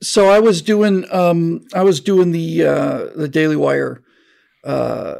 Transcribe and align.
so 0.00 0.28
I 0.28 0.38
was 0.38 0.62
doing 0.62 1.04
um, 1.12 1.66
I 1.74 1.82
was 1.82 2.00
doing 2.00 2.32
the 2.32 2.64
uh, 2.64 3.06
the 3.16 3.28
Daily 3.28 3.56
Wire 3.56 4.02
uh, 4.64 5.16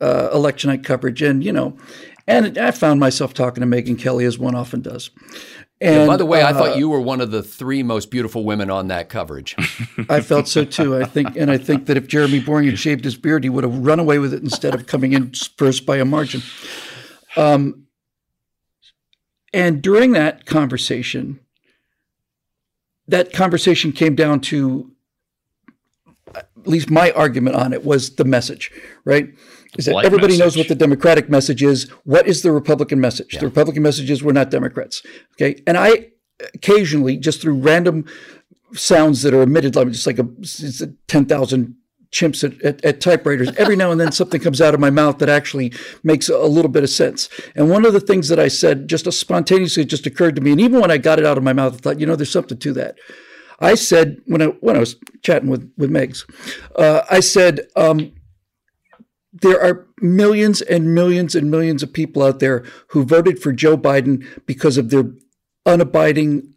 uh, 0.00 0.30
election 0.32 0.70
night 0.70 0.84
coverage, 0.84 1.22
and 1.22 1.44
you 1.44 1.52
know, 1.52 1.76
and 2.26 2.56
I 2.56 2.70
found 2.70 3.00
myself 3.00 3.34
talking 3.34 3.60
to 3.60 3.66
Megyn 3.66 3.98
Kelly 3.98 4.24
as 4.24 4.38
one 4.38 4.54
often 4.54 4.80
does. 4.80 5.10
And 5.80 6.02
yeah, 6.02 6.06
by 6.06 6.16
the 6.16 6.24
way, 6.24 6.44
I 6.44 6.52
thought 6.52 6.70
uh, 6.70 6.74
you 6.74 6.88
were 6.88 7.00
one 7.00 7.20
of 7.20 7.32
the 7.32 7.42
three 7.42 7.82
most 7.82 8.10
beautiful 8.10 8.44
women 8.44 8.70
on 8.70 8.86
that 8.88 9.08
coverage. 9.08 9.56
I 10.08 10.20
felt 10.20 10.46
so 10.46 10.64
too. 10.64 10.96
I 10.96 11.04
think, 11.04 11.36
and 11.36 11.50
I 11.50 11.58
think 11.58 11.86
that 11.86 11.96
if 11.96 12.06
Jeremy 12.06 12.38
Boring 12.38 12.68
had 12.68 12.78
shaved 12.78 13.04
his 13.04 13.16
beard, 13.16 13.42
he 13.42 13.50
would 13.50 13.64
have 13.64 13.76
run 13.78 13.98
away 13.98 14.20
with 14.20 14.32
it 14.32 14.42
instead 14.42 14.74
of 14.76 14.86
coming 14.86 15.12
in 15.12 15.32
first 15.56 15.84
by 15.84 15.96
a 15.96 16.04
margin. 16.04 16.42
Um, 17.36 17.88
and 19.52 19.82
during 19.82 20.12
that 20.12 20.46
conversation, 20.46 21.40
that 23.08 23.32
conversation 23.32 23.92
came 23.92 24.14
down 24.14 24.40
to 24.40 24.90
at 26.34 26.48
least 26.64 26.90
my 26.90 27.10
argument 27.12 27.56
on 27.56 27.72
it 27.72 27.84
was 27.84 28.16
the 28.16 28.24
message, 28.24 28.70
right? 29.04 29.28
Is 29.76 29.86
that 29.86 29.94
What 29.94 30.04
everybody 30.04 30.38
knows 30.38 30.56
what 30.56 30.68
the 30.68 30.74
Democratic 30.74 31.28
message 31.28 31.62
is. 31.62 31.90
What 32.04 32.26
is 32.26 32.42
the 32.42 32.52
Republican 32.52 33.00
message? 33.00 33.38
The 33.38 33.46
Republican 33.46 33.82
message 33.82 34.10
is 34.10 34.22
we're 34.22 34.32
not 34.32 34.50
Democrats. 34.50 35.02
Okay. 35.34 35.62
And 35.66 35.76
I 35.76 36.08
occasionally, 36.54 37.16
just 37.16 37.40
through 37.40 37.58
random 37.58 38.04
sounds 38.74 39.22
that 39.22 39.34
are 39.34 39.42
emitted, 39.42 39.76
like 39.76 39.88
just 39.88 40.06
like 40.06 40.18
a, 40.18 40.28
it's 40.40 40.80
a 40.80 40.88
10,000 41.08 41.74
chimps 42.12 42.44
at, 42.44 42.60
at, 42.62 42.84
at 42.84 43.00
typewriters, 43.00 43.50
every 43.56 43.74
now 43.74 43.90
and 43.90 44.00
then 44.00 44.12
something 44.12 44.40
comes 44.40 44.60
out 44.60 44.74
of 44.74 44.80
my 44.80 44.90
mouth 44.90 45.18
that 45.18 45.28
actually 45.28 45.72
makes 46.04 46.28
a 46.28 46.38
little 46.38 46.70
bit 46.70 46.84
of 46.84 46.90
sense. 46.90 47.28
And 47.56 47.70
one 47.70 47.84
of 47.84 47.94
the 47.94 48.00
things 48.00 48.28
that 48.28 48.38
I 48.38 48.48
said 48.48 48.86
just 48.88 49.10
spontaneously 49.12 49.84
just 49.84 50.06
occurred 50.06 50.36
to 50.36 50.42
me, 50.42 50.52
and 50.52 50.60
even 50.60 50.80
when 50.80 50.90
I 50.90 50.98
got 50.98 51.18
it 51.18 51.26
out 51.26 51.38
of 51.38 51.44
my 51.44 51.52
mouth, 51.52 51.74
I 51.74 51.76
thought, 51.78 52.00
you 52.00 52.06
know, 52.06 52.14
there's 52.14 52.30
something 52.30 52.58
to 52.58 52.72
that. 52.74 52.98
I 53.60 53.74
said 53.76 54.20
when 54.26 54.42
I 54.42 54.46
when 54.46 54.76
I 54.76 54.80
was 54.80 54.96
chatting 55.22 55.48
with 55.48 55.72
with 55.78 55.90
Megs, 55.90 56.24
uh, 56.76 57.02
I 57.10 57.20
said 57.20 57.68
um, 57.76 58.12
there 59.32 59.62
are 59.62 59.86
millions 60.00 60.60
and 60.60 60.94
millions 60.94 61.34
and 61.34 61.50
millions 61.50 61.82
of 61.82 61.92
people 61.92 62.22
out 62.22 62.40
there 62.40 62.64
who 62.88 63.04
voted 63.04 63.40
for 63.40 63.52
Joe 63.52 63.76
Biden 63.78 64.26
because 64.46 64.78
of 64.78 64.90
their 64.90 65.04
unabiding, 65.64 66.48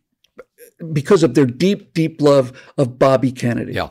because 0.91 1.21
of 1.21 1.35
their 1.35 1.45
deep 1.45 1.93
deep 1.93 2.21
love 2.21 2.59
of 2.75 2.97
Bobby 2.97 3.31
Kennedy 3.31 3.73
Yeah. 3.73 3.89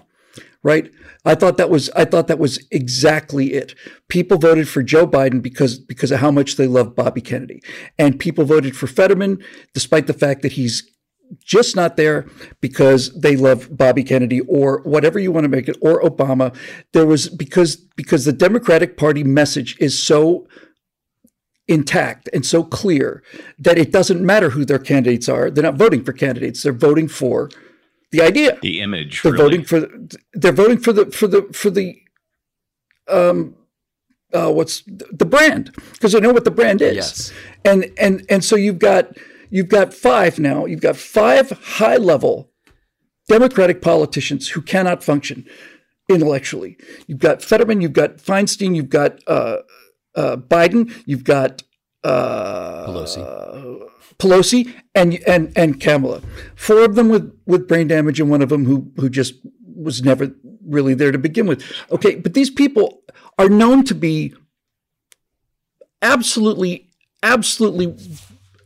Right? 0.64 0.90
I 1.24 1.36
thought 1.36 1.58
that 1.58 1.70
was 1.70 1.88
I 1.90 2.04
thought 2.04 2.26
that 2.26 2.40
was 2.40 2.66
exactly 2.72 3.52
it. 3.52 3.76
People 4.08 4.38
voted 4.38 4.68
for 4.68 4.82
Joe 4.82 5.06
Biden 5.06 5.40
because 5.40 5.78
because 5.78 6.10
of 6.10 6.18
how 6.18 6.32
much 6.32 6.56
they 6.56 6.66
love 6.66 6.96
Bobby 6.96 7.20
Kennedy, 7.20 7.62
and 7.96 8.18
people 8.18 8.44
voted 8.44 8.76
for 8.76 8.88
Fetterman 8.88 9.44
despite 9.72 10.08
the 10.08 10.12
fact 10.12 10.42
that 10.42 10.52
he's 10.52 10.90
just 11.42 11.74
not 11.76 11.96
there 11.96 12.26
because 12.60 13.12
they 13.18 13.36
love 13.36 13.76
Bobby 13.76 14.04
Kennedy 14.04 14.40
or 14.40 14.82
whatever 14.82 15.18
you 15.18 15.32
want 15.32 15.44
to 15.44 15.48
make 15.48 15.68
it 15.68 15.76
or 15.80 16.02
Obama. 16.02 16.54
There 16.92 17.06
was 17.06 17.28
because 17.28 17.76
because 17.76 18.24
the 18.24 18.32
Democratic 18.32 18.96
Party 18.96 19.22
message 19.22 19.76
is 19.78 19.98
so 19.98 20.48
intact 21.66 22.28
and 22.34 22.44
so 22.44 22.62
clear 22.62 23.22
that 23.58 23.78
it 23.78 23.90
doesn't 23.90 24.20
matter 24.20 24.50
who 24.50 24.64
their 24.64 24.78
candidates 24.78 25.28
are. 25.28 25.50
They're 25.50 25.64
not 25.64 25.76
voting 25.76 26.04
for 26.04 26.12
candidates. 26.12 26.62
They're 26.62 26.72
voting 26.72 27.08
for 27.08 27.50
the 28.14 28.22
idea 28.30 28.50
The 28.62 28.76
image. 28.86 29.14
they're 29.22 29.32
really. 29.32 29.44
voting 29.44 29.64
for 29.70 29.78
they're 30.40 30.58
voting 30.64 30.80
for 30.86 30.92
the 30.98 31.04
for 31.18 31.26
the 31.34 31.40
for 31.60 31.70
the 31.78 31.86
um 33.18 33.38
uh 34.38 34.50
what's 34.56 34.82
the 35.20 35.28
brand 35.34 35.64
because 35.94 36.12
they 36.12 36.20
know 36.24 36.32
what 36.38 36.44
the 36.50 36.56
brand 36.60 36.80
is 36.90 36.94
Yes. 37.02 37.32
and 37.70 37.80
and 38.04 38.14
and 38.32 38.40
so 38.48 38.54
you've 38.64 38.78
got 38.90 39.04
you've 39.50 39.68
got 39.78 39.88
five 40.08 40.32
now 40.50 40.58
you've 40.70 40.80
got 40.88 40.96
five 40.96 41.46
high 41.78 41.96
level 42.12 42.34
democratic 43.28 43.78
politicians 43.90 44.42
who 44.52 44.60
cannot 44.72 44.98
function 45.10 45.38
intellectually 46.08 46.72
you've 47.06 47.18
got 47.28 47.36
fetterman 47.50 47.80
you've 47.82 47.92
got 48.02 48.10
feinstein 48.28 48.74
you've 48.76 48.90
got 49.00 49.12
uh 49.36 49.58
uh 50.14 50.36
biden 50.36 50.82
you've 51.06 51.24
got 51.24 51.62
uh 52.04 52.86
Pelosi. 52.88 53.20
Pelosi 54.18 54.72
and 54.94 55.18
and 55.26 55.52
and 55.56 55.80
Kamala. 55.80 56.22
Four 56.54 56.84
of 56.84 56.94
them 56.94 57.08
with 57.08 57.36
with 57.46 57.68
brain 57.68 57.88
damage, 57.88 58.20
and 58.20 58.30
one 58.30 58.42
of 58.42 58.48
them 58.48 58.64
who 58.64 58.90
who 58.96 59.08
just 59.08 59.34
was 59.76 60.02
never 60.02 60.30
really 60.66 60.94
there 60.94 61.12
to 61.12 61.18
begin 61.18 61.46
with. 61.46 61.62
Okay, 61.90 62.14
but 62.16 62.34
these 62.34 62.50
people 62.50 63.02
are 63.38 63.48
known 63.48 63.84
to 63.84 63.94
be 63.94 64.34
absolutely, 66.02 66.88
absolutely. 67.22 67.96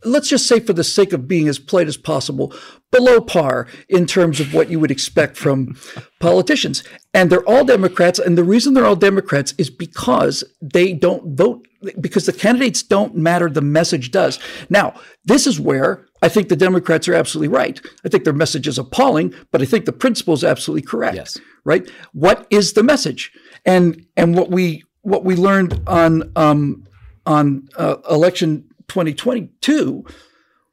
Let's 0.03 0.29
just 0.29 0.47
say, 0.47 0.59
for 0.59 0.73
the 0.73 0.83
sake 0.83 1.13
of 1.13 1.27
being 1.27 1.47
as 1.47 1.59
polite 1.59 1.87
as 1.87 1.97
possible, 1.97 2.53
below 2.91 3.21
par 3.21 3.67
in 3.87 4.05
terms 4.05 4.39
of 4.39 4.53
what 4.53 4.69
you 4.69 4.79
would 4.79 4.91
expect 4.91 5.37
from 5.37 5.75
politicians. 6.19 6.83
And 7.13 7.29
they're 7.29 7.47
all 7.47 7.65
Democrats. 7.65 8.19
And 8.19 8.37
the 8.37 8.43
reason 8.43 8.73
they're 8.73 8.85
all 8.85 8.95
Democrats 8.95 9.53
is 9.57 9.69
because 9.69 10.43
they 10.61 10.93
don't 10.93 11.35
vote, 11.35 11.67
because 11.99 12.25
the 12.25 12.33
candidates 12.33 12.83
don't 12.83 13.15
matter, 13.15 13.49
the 13.49 13.61
message 13.61 14.11
does. 14.11 14.39
Now, 14.69 14.99
this 15.25 15.45
is 15.45 15.59
where 15.59 16.05
I 16.21 16.29
think 16.29 16.49
the 16.49 16.55
Democrats 16.55 17.07
are 17.07 17.13
absolutely 17.13 17.55
right. 17.55 17.79
I 18.05 18.09
think 18.09 18.23
their 18.23 18.33
message 18.33 18.67
is 18.67 18.77
appalling, 18.77 19.33
but 19.51 19.61
I 19.61 19.65
think 19.65 19.85
the 19.85 19.93
principle 19.93 20.33
is 20.33 20.43
absolutely 20.43 20.87
correct. 20.87 21.15
Yes. 21.15 21.37
Right? 21.63 21.89
What 22.13 22.47
is 22.49 22.73
the 22.73 22.83
message? 22.83 23.31
And 23.65 24.05
and 24.17 24.35
what 24.35 24.49
we 24.49 24.83
what 25.01 25.23
we 25.23 25.35
learned 25.35 25.81
on 25.87 26.31
um, 26.35 26.87
on 27.25 27.67
uh, 27.75 27.97
election 28.09 28.68
2022 28.89 30.03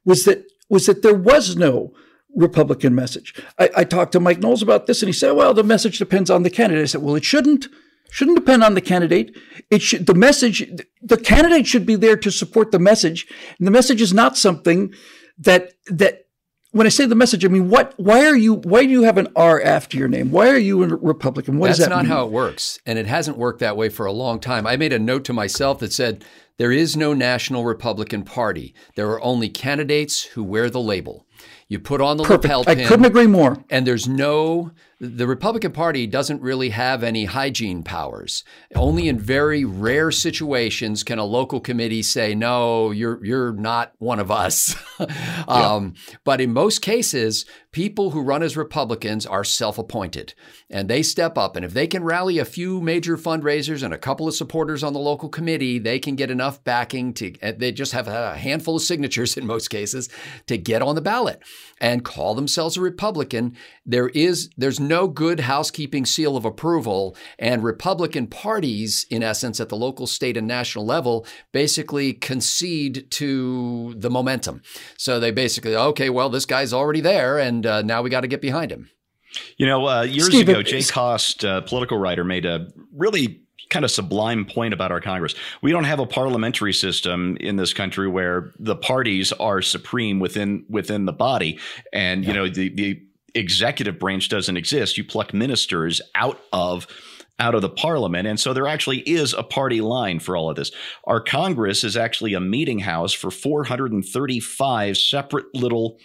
was 0.05 0.25
that 0.25 0.43
was 0.69 0.85
that 0.87 1.01
there 1.01 1.13
was 1.13 1.55
no 1.55 1.93
Republican 2.35 2.93
message. 2.93 3.33
I, 3.57 3.69
I 3.77 3.83
talked 3.83 4.11
to 4.13 4.19
Mike 4.19 4.39
Knowles 4.39 4.61
about 4.61 4.85
this, 4.85 5.01
and 5.01 5.07
he 5.07 5.13
said, 5.13 5.31
"Well, 5.31 5.53
the 5.53 5.63
message 5.63 5.97
depends 5.97 6.29
on 6.29 6.43
the 6.43 6.49
candidate." 6.49 6.83
I 6.83 6.87
said, 6.87 7.01
"Well, 7.01 7.15
it 7.15 7.25
shouldn't. 7.25 7.67
Shouldn't 8.09 8.37
depend 8.37 8.63
on 8.63 8.73
the 8.73 8.81
candidate. 8.81 9.35
It 9.69 9.81
should. 9.81 10.05
The 10.05 10.13
message. 10.13 10.69
The 11.01 11.17
candidate 11.17 11.67
should 11.67 11.85
be 11.85 11.95
there 11.95 12.15
to 12.17 12.31
support 12.31 12.71
the 12.71 12.79
message, 12.79 13.27
and 13.57 13.67
the 13.67 13.71
message 13.71 14.01
is 14.01 14.13
not 14.13 14.37
something 14.37 14.93
that 15.37 15.73
that." 15.87 16.23
When 16.71 16.85
I 16.85 16.89
say 16.89 17.05
the 17.05 17.15
message, 17.15 17.43
I 17.43 17.47
mean 17.47 17.69
what? 17.69 17.93
Why 17.97 18.25
are 18.27 18.35
you? 18.35 18.55
Why 18.55 18.83
do 18.83 18.89
you 18.89 19.03
have 19.03 19.17
an 19.17 19.29
R 19.35 19.59
after 19.59 19.97
your 19.97 20.09
name? 20.09 20.31
Why 20.31 20.49
are 20.49 20.57
you 20.57 20.83
a 20.83 20.87
Republican? 20.87 21.57
What 21.57 21.67
That's 21.67 21.79
does 21.79 21.87
that 21.87 21.95
not 21.95 22.03
mean? 22.03 22.11
how 22.11 22.25
it 22.25 22.31
works. 22.31 22.77
And 22.85 22.99
it 22.99 23.07
hasn't 23.07 23.37
worked 23.37 23.61
that 23.61 23.77
way 23.77 23.89
for 23.89 24.05
a 24.05 24.11
long 24.11 24.39
time. 24.39 24.67
I 24.67 24.75
made 24.75 24.93
a 24.93 24.99
note 24.99 25.23
to 25.25 25.33
myself 25.33 25.79
that 25.79 25.93
said, 25.93 26.23
there 26.57 26.71
is 26.71 26.97
no 26.97 27.13
national 27.13 27.63
Republican 27.63 28.23
Party. 28.23 28.73
There 28.95 29.09
are 29.09 29.23
only 29.23 29.49
candidates 29.49 30.23
who 30.23 30.43
wear 30.43 30.69
the 30.69 30.81
label. 30.81 31.25
You 31.67 31.79
put 31.79 32.01
on 32.01 32.17
the 32.17 32.23
lapel 32.23 32.63
Perfect. 32.63 32.85
I 32.85 32.87
couldn't 32.87 33.05
agree 33.05 33.27
more. 33.27 33.63
And 33.69 33.85
there's 33.85 34.07
no, 34.07 34.71
the 34.99 35.27
Republican 35.27 35.71
Party 35.71 36.07
doesn't 36.07 36.41
really 36.41 36.69
have 36.69 37.03
any 37.03 37.25
hygiene 37.25 37.83
powers. 37.83 38.43
Only 38.73 39.07
in 39.07 39.19
very 39.19 39.65
rare 39.65 40.09
situations 40.09 41.03
can 41.03 41.19
a 41.19 41.25
local 41.25 41.59
committee 41.59 42.01
say, 42.01 42.33
no, 42.33 42.91
you're, 42.91 43.23
you're 43.23 43.53
not 43.53 43.93
one 43.99 44.19
of 44.19 44.31
us. 44.31 44.75
um, 45.47 45.93
But 46.23 46.41
in 46.41 46.53
most 46.53 46.81
cases, 46.81 47.45
people 47.71 48.11
who 48.11 48.21
run 48.21 48.43
as 48.43 48.57
Republicans 48.57 49.25
are 49.25 49.43
self 49.43 49.77
appointed 49.77 50.33
and 50.69 50.89
they 50.89 51.03
step 51.03 51.37
up. 51.37 51.55
And 51.55 51.63
if 51.63 51.73
they 51.73 51.87
can 51.87 52.03
rally 52.03 52.39
a 52.39 52.45
few 52.45 52.81
major 52.81 53.17
fundraisers 53.17 53.83
and 53.83 53.93
a 53.93 53.97
couple 53.97 54.27
of 54.27 54.33
supporters 54.33 54.83
on 54.83 54.93
the 54.93 54.99
local 54.99 55.29
committee, 55.29 55.79
they 55.79 55.99
can 55.99 56.15
get 56.15 56.31
enough 56.31 56.63
backing 56.63 57.13
to, 57.15 57.37
eh, 57.41 57.53
they 57.57 57.71
just 57.71 57.91
have 57.91 58.07
a 58.07 58.35
handful 58.35 58.77
of 58.77 58.81
signatures 58.81 59.37
in 59.37 59.45
most 59.45 59.69
cases 59.69 60.09
to 60.47 60.57
get 60.57 60.81
on 60.81 60.95
the 60.95 61.01
ballot 61.01 61.41
and 61.79 62.03
call 62.03 62.35
themselves 62.35 62.77
a 62.77 62.81
Republican. 62.81 63.55
There 63.85 64.09
is, 64.09 64.49
there's 64.57 64.79
no 64.79 65.07
good 65.07 65.41
housekeeping 65.41 66.05
seal 66.05 66.35
of 66.35 66.45
approval. 66.45 67.15
And 67.37 67.63
Republican 67.63 68.27
parties, 68.27 69.05
in 69.09 69.23
essence, 69.23 69.59
at 69.59 69.69
the 69.69 69.75
local, 69.75 70.07
state, 70.07 70.37
and 70.37 70.47
national 70.47 70.85
level, 70.85 71.25
basically 71.51 72.13
concede 72.13 73.09
to 73.11 73.93
the 73.97 74.09
momentum. 74.09 74.61
So 74.97 75.19
they 75.19 75.31
basically, 75.31 75.75
okay, 75.75 76.09
well, 76.09 76.29
this 76.29 76.45
guy's 76.45 76.73
already 76.73 77.01
there, 77.01 77.37
and 77.37 77.56
uh, 77.65 77.81
now 77.81 78.01
we 78.01 78.09
got 78.09 78.21
to 78.21 78.27
get 78.27 78.41
behind 78.41 78.71
him. 78.71 78.89
You 79.57 79.65
know, 79.65 79.87
uh, 79.87 80.03
years 80.03 80.27
Steve, 80.27 80.49
ago, 80.49 80.59
it- 80.59 80.67
Jay 80.67 80.83
Cost, 80.83 81.43
uh, 81.43 81.61
political 81.61 81.97
writer, 81.97 82.23
made 82.23 82.45
a 82.45 82.67
really 82.93 83.41
kind 83.69 83.83
of 83.83 83.91
sublime 83.91 84.45
point 84.45 84.73
about 84.73 84.91
our 84.91 85.01
Congress. 85.01 85.35
We 85.61 85.71
don't 85.71 85.83
have 85.83 85.99
a 85.99 86.05
parliamentary 86.05 86.73
system 86.73 87.37
in 87.41 87.57
this 87.57 87.73
country 87.73 88.07
where 88.07 88.53
the 88.59 88.75
parties 88.75 89.33
are 89.33 89.61
supreme 89.61 90.19
within 90.19 90.65
within 90.69 91.05
the 91.05 91.13
body, 91.13 91.59
and 91.91 92.25
you 92.25 92.33
know 92.33 92.47
the 92.47 92.69
the 92.69 93.01
executive 93.35 93.99
branch 93.99 94.29
doesn't 94.29 94.57
exist. 94.57 94.97
You 94.97 95.03
pluck 95.03 95.33
ministers 95.33 96.01
out 96.15 96.39
of 96.53 96.87
out 97.39 97.53
of 97.53 97.61
the 97.61 97.69
parliament. 97.69 98.27
And 98.27 98.39
so 98.39 98.53
there 98.53 98.67
actually 98.67 98.99
is 98.99 99.33
a 99.33 99.43
party 99.43 99.79
line 99.79 100.19
for 100.19 100.35
all 100.35 100.49
of 100.49 100.55
this. 100.55 100.71
Our 101.03 101.21
Congress 101.21 101.83
is 101.83 101.95
actually 101.95 102.33
a 102.33 102.39
meeting 102.39 102.79
house 102.79 103.13
for 103.13 103.29
435 103.29 104.97
separate 104.97 105.45
little 105.53 105.99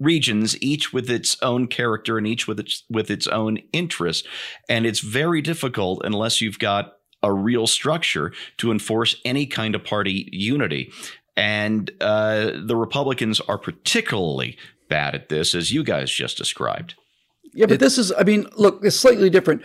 regions, 0.00 0.60
each 0.62 0.92
with 0.92 1.10
its 1.10 1.36
own 1.42 1.66
character 1.66 2.18
and 2.18 2.26
each 2.26 2.46
with 2.46 2.60
its 2.60 2.84
with 2.90 3.10
its 3.10 3.26
own 3.26 3.58
interest. 3.72 4.26
And 4.68 4.86
it's 4.86 5.00
very 5.00 5.40
difficult 5.42 6.02
unless 6.04 6.40
you've 6.40 6.58
got 6.58 6.94
a 7.22 7.32
real 7.32 7.66
structure 7.66 8.32
to 8.58 8.70
enforce 8.70 9.16
any 9.24 9.46
kind 9.46 9.74
of 9.74 9.84
party 9.84 10.28
unity. 10.32 10.92
And 11.36 11.90
uh, 12.00 12.52
the 12.64 12.76
Republicans 12.76 13.40
are 13.40 13.58
particularly 13.58 14.56
bad 14.88 15.14
at 15.14 15.28
this, 15.28 15.54
as 15.54 15.72
you 15.72 15.82
guys 15.82 16.10
just 16.10 16.36
described. 16.36 16.94
Yeah, 17.52 17.66
but 17.66 17.80
this 17.80 17.98
is, 17.98 18.12
I 18.12 18.22
mean, 18.22 18.46
look, 18.56 18.80
it's 18.82 18.96
slightly 18.96 19.30
different 19.30 19.62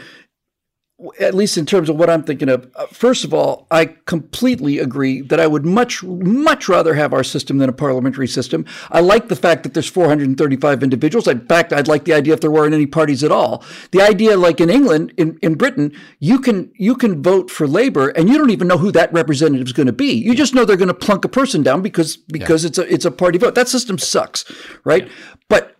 at 1.19 1.33
least 1.33 1.57
in 1.57 1.65
terms 1.65 1.89
of 1.89 1.95
what 1.95 2.09
I'm 2.09 2.23
thinking 2.23 2.49
of, 2.49 2.69
uh, 2.75 2.85
first 2.87 3.23
of 3.23 3.33
all, 3.33 3.67
I 3.71 3.85
completely 4.05 4.79
agree 4.79 5.21
that 5.21 5.39
I 5.39 5.47
would 5.47 5.65
much, 5.65 6.03
much 6.03 6.69
rather 6.69 6.93
have 6.93 7.13
our 7.13 7.23
system 7.23 7.57
than 7.57 7.69
a 7.69 7.73
parliamentary 7.73 8.27
system. 8.27 8.65
I 8.91 8.99
like 8.99 9.27
the 9.27 9.35
fact 9.35 9.63
that 9.63 9.73
there's 9.73 9.89
435 9.89 10.83
individuals. 10.83 11.27
In 11.27 11.45
fact, 11.47 11.73
I'd 11.73 11.87
like 11.87 12.05
the 12.05 12.13
idea 12.13 12.33
if 12.33 12.41
there 12.41 12.51
weren't 12.51 12.73
any 12.73 12.85
parties 12.85 13.23
at 13.23 13.31
all. 13.31 13.63
The 13.91 14.01
idea, 14.01 14.37
like 14.37 14.61
in 14.61 14.69
England, 14.69 15.13
in, 15.17 15.37
in 15.41 15.55
Britain, 15.55 15.91
you 16.19 16.39
can 16.39 16.71
you 16.75 16.95
can 16.95 17.21
vote 17.23 17.49
for 17.49 17.67
Labour 17.67 18.09
and 18.09 18.29
you 18.29 18.37
don't 18.37 18.49
even 18.51 18.67
know 18.67 18.77
who 18.77 18.91
that 18.91 19.11
representative 19.13 19.67
is 19.67 19.73
going 19.73 19.87
to 19.87 19.93
be. 19.93 20.13
You 20.13 20.35
just 20.35 20.53
know 20.53 20.65
they're 20.65 20.77
going 20.77 20.87
to 20.87 20.93
plunk 20.93 21.25
a 21.25 21.29
person 21.29 21.63
down 21.63 21.81
because 21.81 22.17
because 22.17 22.63
yeah. 22.63 22.67
it's 22.67 22.77
a 22.77 22.93
it's 22.93 23.05
a 23.05 23.11
party 23.11 23.37
vote. 23.37 23.55
That 23.55 23.67
system 23.67 23.97
sucks, 23.97 24.45
right? 24.83 25.05
Yeah. 25.05 25.13
But 25.49 25.77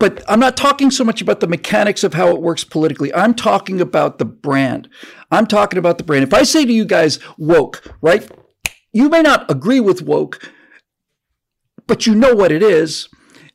but 0.00 0.24
I'm 0.26 0.40
not 0.40 0.56
talking 0.56 0.90
so 0.90 1.04
much 1.04 1.20
about 1.20 1.40
the 1.40 1.46
mechanics 1.46 2.02
of 2.02 2.14
how 2.14 2.30
it 2.30 2.40
works 2.40 2.64
politically. 2.64 3.14
I'm 3.14 3.34
talking 3.34 3.80
about 3.80 4.18
the 4.18 4.24
brand. 4.24 4.88
I'm 5.30 5.46
talking 5.46 5.78
about 5.78 5.98
the 5.98 6.04
brand. 6.04 6.24
If 6.24 6.34
I 6.34 6.42
say 6.42 6.64
to 6.64 6.72
you 6.72 6.86
guys, 6.86 7.20
woke, 7.38 7.94
right? 8.00 8.28
You 8.92 9.08
may 9.10 9.22
not 9.22 9.48
agree 9.50 9.78
with 9.78 10.02
woke, 10.02 10.50
but 11.86 12.06
you 12.06 12.14
know 12.14 12.34
what 12.34 12.50
it 12.50 12.62
is 12.62 13.08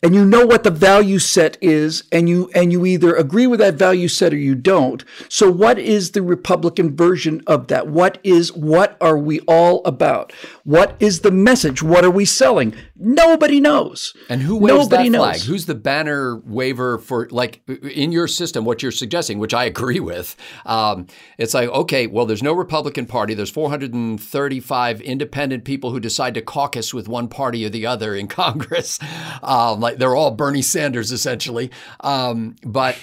and 0.06 0.14
you 0.14 0.24
know 0.24 0.46
what 0.46 0.64
the 0.64 0.70
value 0.70 1.18
set 1.18 1.58
is 1.62 2.04
and 2.12 2.30
you 2.30 2.50
and 2.54 2.72
you 2.72 2.86
either 2.86 3.16
agree 3.16 3.48
with 3.48 3.60
that 3.60 3.74
value 3.74 4.08
set 4.08 4.34
or 4.34 4.38
you 4.38 4.54
don't 4.54 5.04
so 5.30 5.50
what 5.50 5.80
is 5.80 6.12
the 6.12 6.22
republican 6.22 6.96
version 6.96 7.42
of 7.48 7.68
that 7.68 7.88
what 7.88 8.20
is 8.24 8.54
what 8.54 8.98
are 9.02 9.18
we 9.18 9.40
all 9.42 9.82
about 9.84 10.32
what 10.66 10.98
is 11.00 11.22
the 11.22 11.32
message? 11.32 11.82
What 11.84 12.04
are 12.04 12.10
we 12.12 12.26
selling? 12.26 12.76
Nobody 12.96 13.62
knows. 13.62 14.14
And 14.30 14.42
who 14.42 14.58
waves 14.58 14.90
nobody 14.90 15.10
that 15.10 15.18
flag? 15.18 15.36
knows. 15.36 15.46
who's 15.46 15.66
the 15.68 15.76
banner 15.76 16.38
waver 16.38 16.98
for 16.98 17.30
like 17.30 17.62
in 17.68 18.12
your 18.12 18.28
system 18.28 18.66
what 18.66 18.82
you're 18.82 18.92
suggesting 18.92 19.38
which 19.38 19.54
i 19.54 19.64
agree 19.76 20.00
with 20.00 20.36
um, 20.66 21.06
it's 21.38 21.54
like 21.54 21.70
okay 21.70 22.08
well 22.08 22.26
there's 22.26 22.44
no 22.44 22.54
republican 22.54 23.06
party. 23.06 23.36
There's 23.36 23.52
435 23.52 25.02
independent 25.02 25.66
people 25.66 25.92
who 25.92 26.00
decide 26.00 26.34
to 26.34 26.42
caucus 26.42 26.94
with 26.94 27.08
one 27.08 27.28
party 27.28 27.66
or 27.66 27.70
the 27.70 27.86
other 27.86 28.16
in 28.16 28.28
congress. 28.42 29.00
Um, 29.44 29.80
like 29.80 29.98
they're 29.98 30.16
all 30.16 30.32
Bernie 30.32 30.64
Sanders 30.64 31.12
essentially. 31.12 31.70
Um, 32.00 32.56
but 32.64 32.98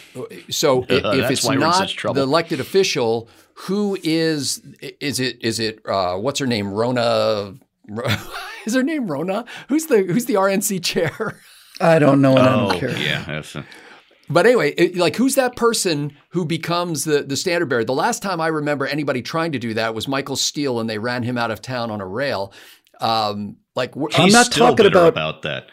so 0.50 0.82
if, 0.88 1.04
if 1.04 1.30
it's 1.30 1.48
not 1.48 1.88
the 2.14 2.22
elected 2.22 2.58
official, 2.60 3.28
who 3.54 3.98
is 4.02 4.62
is 5.00 5.20
it? 5.20 5.42
Is 5.42 5.58
it 5.58 5.80
uh, 5.86 6.16
what's 6.16 6.38
her 6.40 6.46
name? 6.46 6.66
Ronna. 6.66 7.58
Is 8.64 8.74
her 8.74 8.82
name 8.84 9.08
Ronna? 9.08 9.44
Who's 9.68 9.86
the 9.86 10.04
who's 10.04 10.26
the 10.26 10.34
RNC 10.34 10.84
chair? 10.84 11.40
I 11.80 11.98
don't 11.98 12.20
know. 12.22 12.36
And 12.36 12.38
oh, 12.38 12.42
I 12.42 12.48
don't 12.48 12.76
oh, 12.76 12.78
care. 12.78 12.96
Yeah. 12.96 13.42
A- 13.54 13.64
but 14.28 14.46
anyway, 14.46 14.70
it, 14.74 14.96
like 14.96 15.16
who's 15.16 15.34
that 15.34 15.56
person 15.56 16.16
who 16.28 16.44
becomes 16.44 17.04
the 17.04 17.24
the 17.24 17.36
standard 17.36 17.68
bearer? 17.68 17.84
The 17.84 17.92
last 17.92 18.22
time 18.22 18.40
I 18.40 18.46
remember 18.46 18.86
anybody 18.86 19.20
trying 19.20 19.50
to 19.52 19.58
do 19.58 19.74
that 19.74 19.96
was 19.96 20.06
Michael 20.06 20.36
Steele, 20.36 20.78
and 20.78 20.88
they 20.88 20.98
ran 20.98 21.24
him 21.24 21.36
out 21.36 21.50
of 21.50 21.60
town 21.60 21.90
on 21.90 22.00
a 22.00 22.06
rail. 22.06 22.52
Um, 23.00 23.56
like 23.74 23.94
He's 23.94 24.16
I'm 24.16 24.28
not 24.28 24.52
talking 24.52 24.86
about 24.86 25.08
about 25.08 25.42
that 25.42 25.66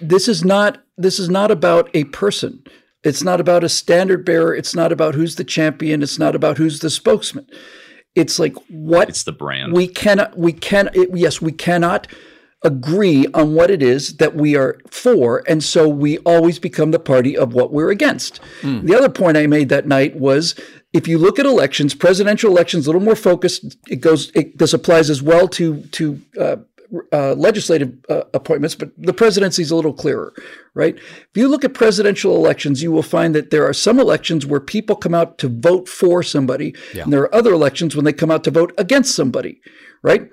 this 0.00 0.28
is 0.28 0.44
not 0.44 0.82
this 0.96 1.18
is 1.18 1.28
not 1.28 1.50
about 1.50 1.90
a 1.94 2.04
person. 2.04 2.62
It's 3.02 3.22
not 3.22 3.40
about 3.40 3.64
a 3.64 3.68
standard 3.68 4.24
bearer. 4.24 4.54
It's 4.54 4.74
not 4.74 4.92
about 4.92 5.14
who's 5.14 5.36
the 5.36 5.44
champion. 5.44 6.02
It's 6.02 6.18
not 6.18 6.34
about 6.34 6.58
who's 6.58 6.80
the 6.80 6.90
spokesman. 6.90 7.46
It's 8.14 8.38
like 8.38 8.56
what 8.68 9.08
it's 9.08 9.22
the 9.22 9.32
brand. 9.32 9.72
We 9.74 9.86
cannot. 9.86 10.36
We 10.36 10.52
can. 10.52 10.90
It, 10.94 11.10
yes, 11.14 11.40
we 11.40 11.52
cannot 11.52 12.08
agree 12.64 13.26
on 13.34 13.54
what 13.54 13.70
it 13.70 13.82
is 13.82 14.16
that 14.16 14.34
we 14.34 14.56
are 14.56 14.78
for, 14.90 15.44
and 15.46 15.62
so 15.62 15.86
we 15.88 16.18
always 16.18 16.58
become 16.58 16.90
the 16.90 16.98
party 16.98 17.36
of 17.36 17.52
what 17.52 17.72
we're 17.72 17.90
against. 17.90 18.40
Mm. 18.62 18.86
The 18.86 18.96
other 18.96 19.10
point 19.10 19.36
I 19.36 19.46
made 19.46 19.68
that 19.68 19.86
night 19.86 20.16
was 20.16 20.58
if 20.92 21.06
you 21.06 21.18
look 21.18 21.38
at 21.38 21.44
elections, 21.44 21.94
presidential 21.94 22.50
elections, 22.50 22.86
a 22.86 22.90
little 22.90 23.02
more 23.02 23.14
focused. 23.14 23.76
It 23.88 24.00
goes. 24.00 24.32
It, 24.34 24.58
this 24.58 24.72
applies 24.72 25.10
as 25.10 25.22
well 25.22 25.46
to 25.48 25.82
to 25.82 26.22
uh, 26.40 26.56
uh, 27.12 27.34
legislative 27.34 27.92
uh, 28.08 28.22
appointments, 28.34 28.74
but 28.74 28.90
the 28.96 29.12
presidency 29.12 29.62
is 29.62 29.70
a 29.70 29.76
little 29.76 29.92
clearer, 29.92 30.32
right? 30.74 30.96
If 30.96 31.30
you 31.34 31.48
look 31.48 31.64
at 31.64 31.74
presidential 31.74 32.36
elections, 32.36 32.82
you 32.82 32.92
will 32.92 33.02
find 33.02 33.34
that 33.34 33.50
there 33.50 33.66
are 33.66 33.72
some 33.72 33.98
elections 33.98 34.46
where 34.46 34.60
people 34.60 34.96
come 34.96 35.14
out 35.14 35.38
to 35.38 35.48
vote 35.48 35.88
for 35.88 36.22
somebody, 36.22 36.74
yeah. 36.94 37.04
and 37.04 37.12
there 37.12 37.22
are 37.22 37.34
other 37.34 37.52
elections 37.52 37.96
when 37.96 38.04
they 38.04 38.12
come 38.12 38.30
out 38.30 38.44
to 38.44 38.50
vote 38.50 38.72
against 38.78 39.14
somebody, 39.14 39.60
right? 40.02 40.30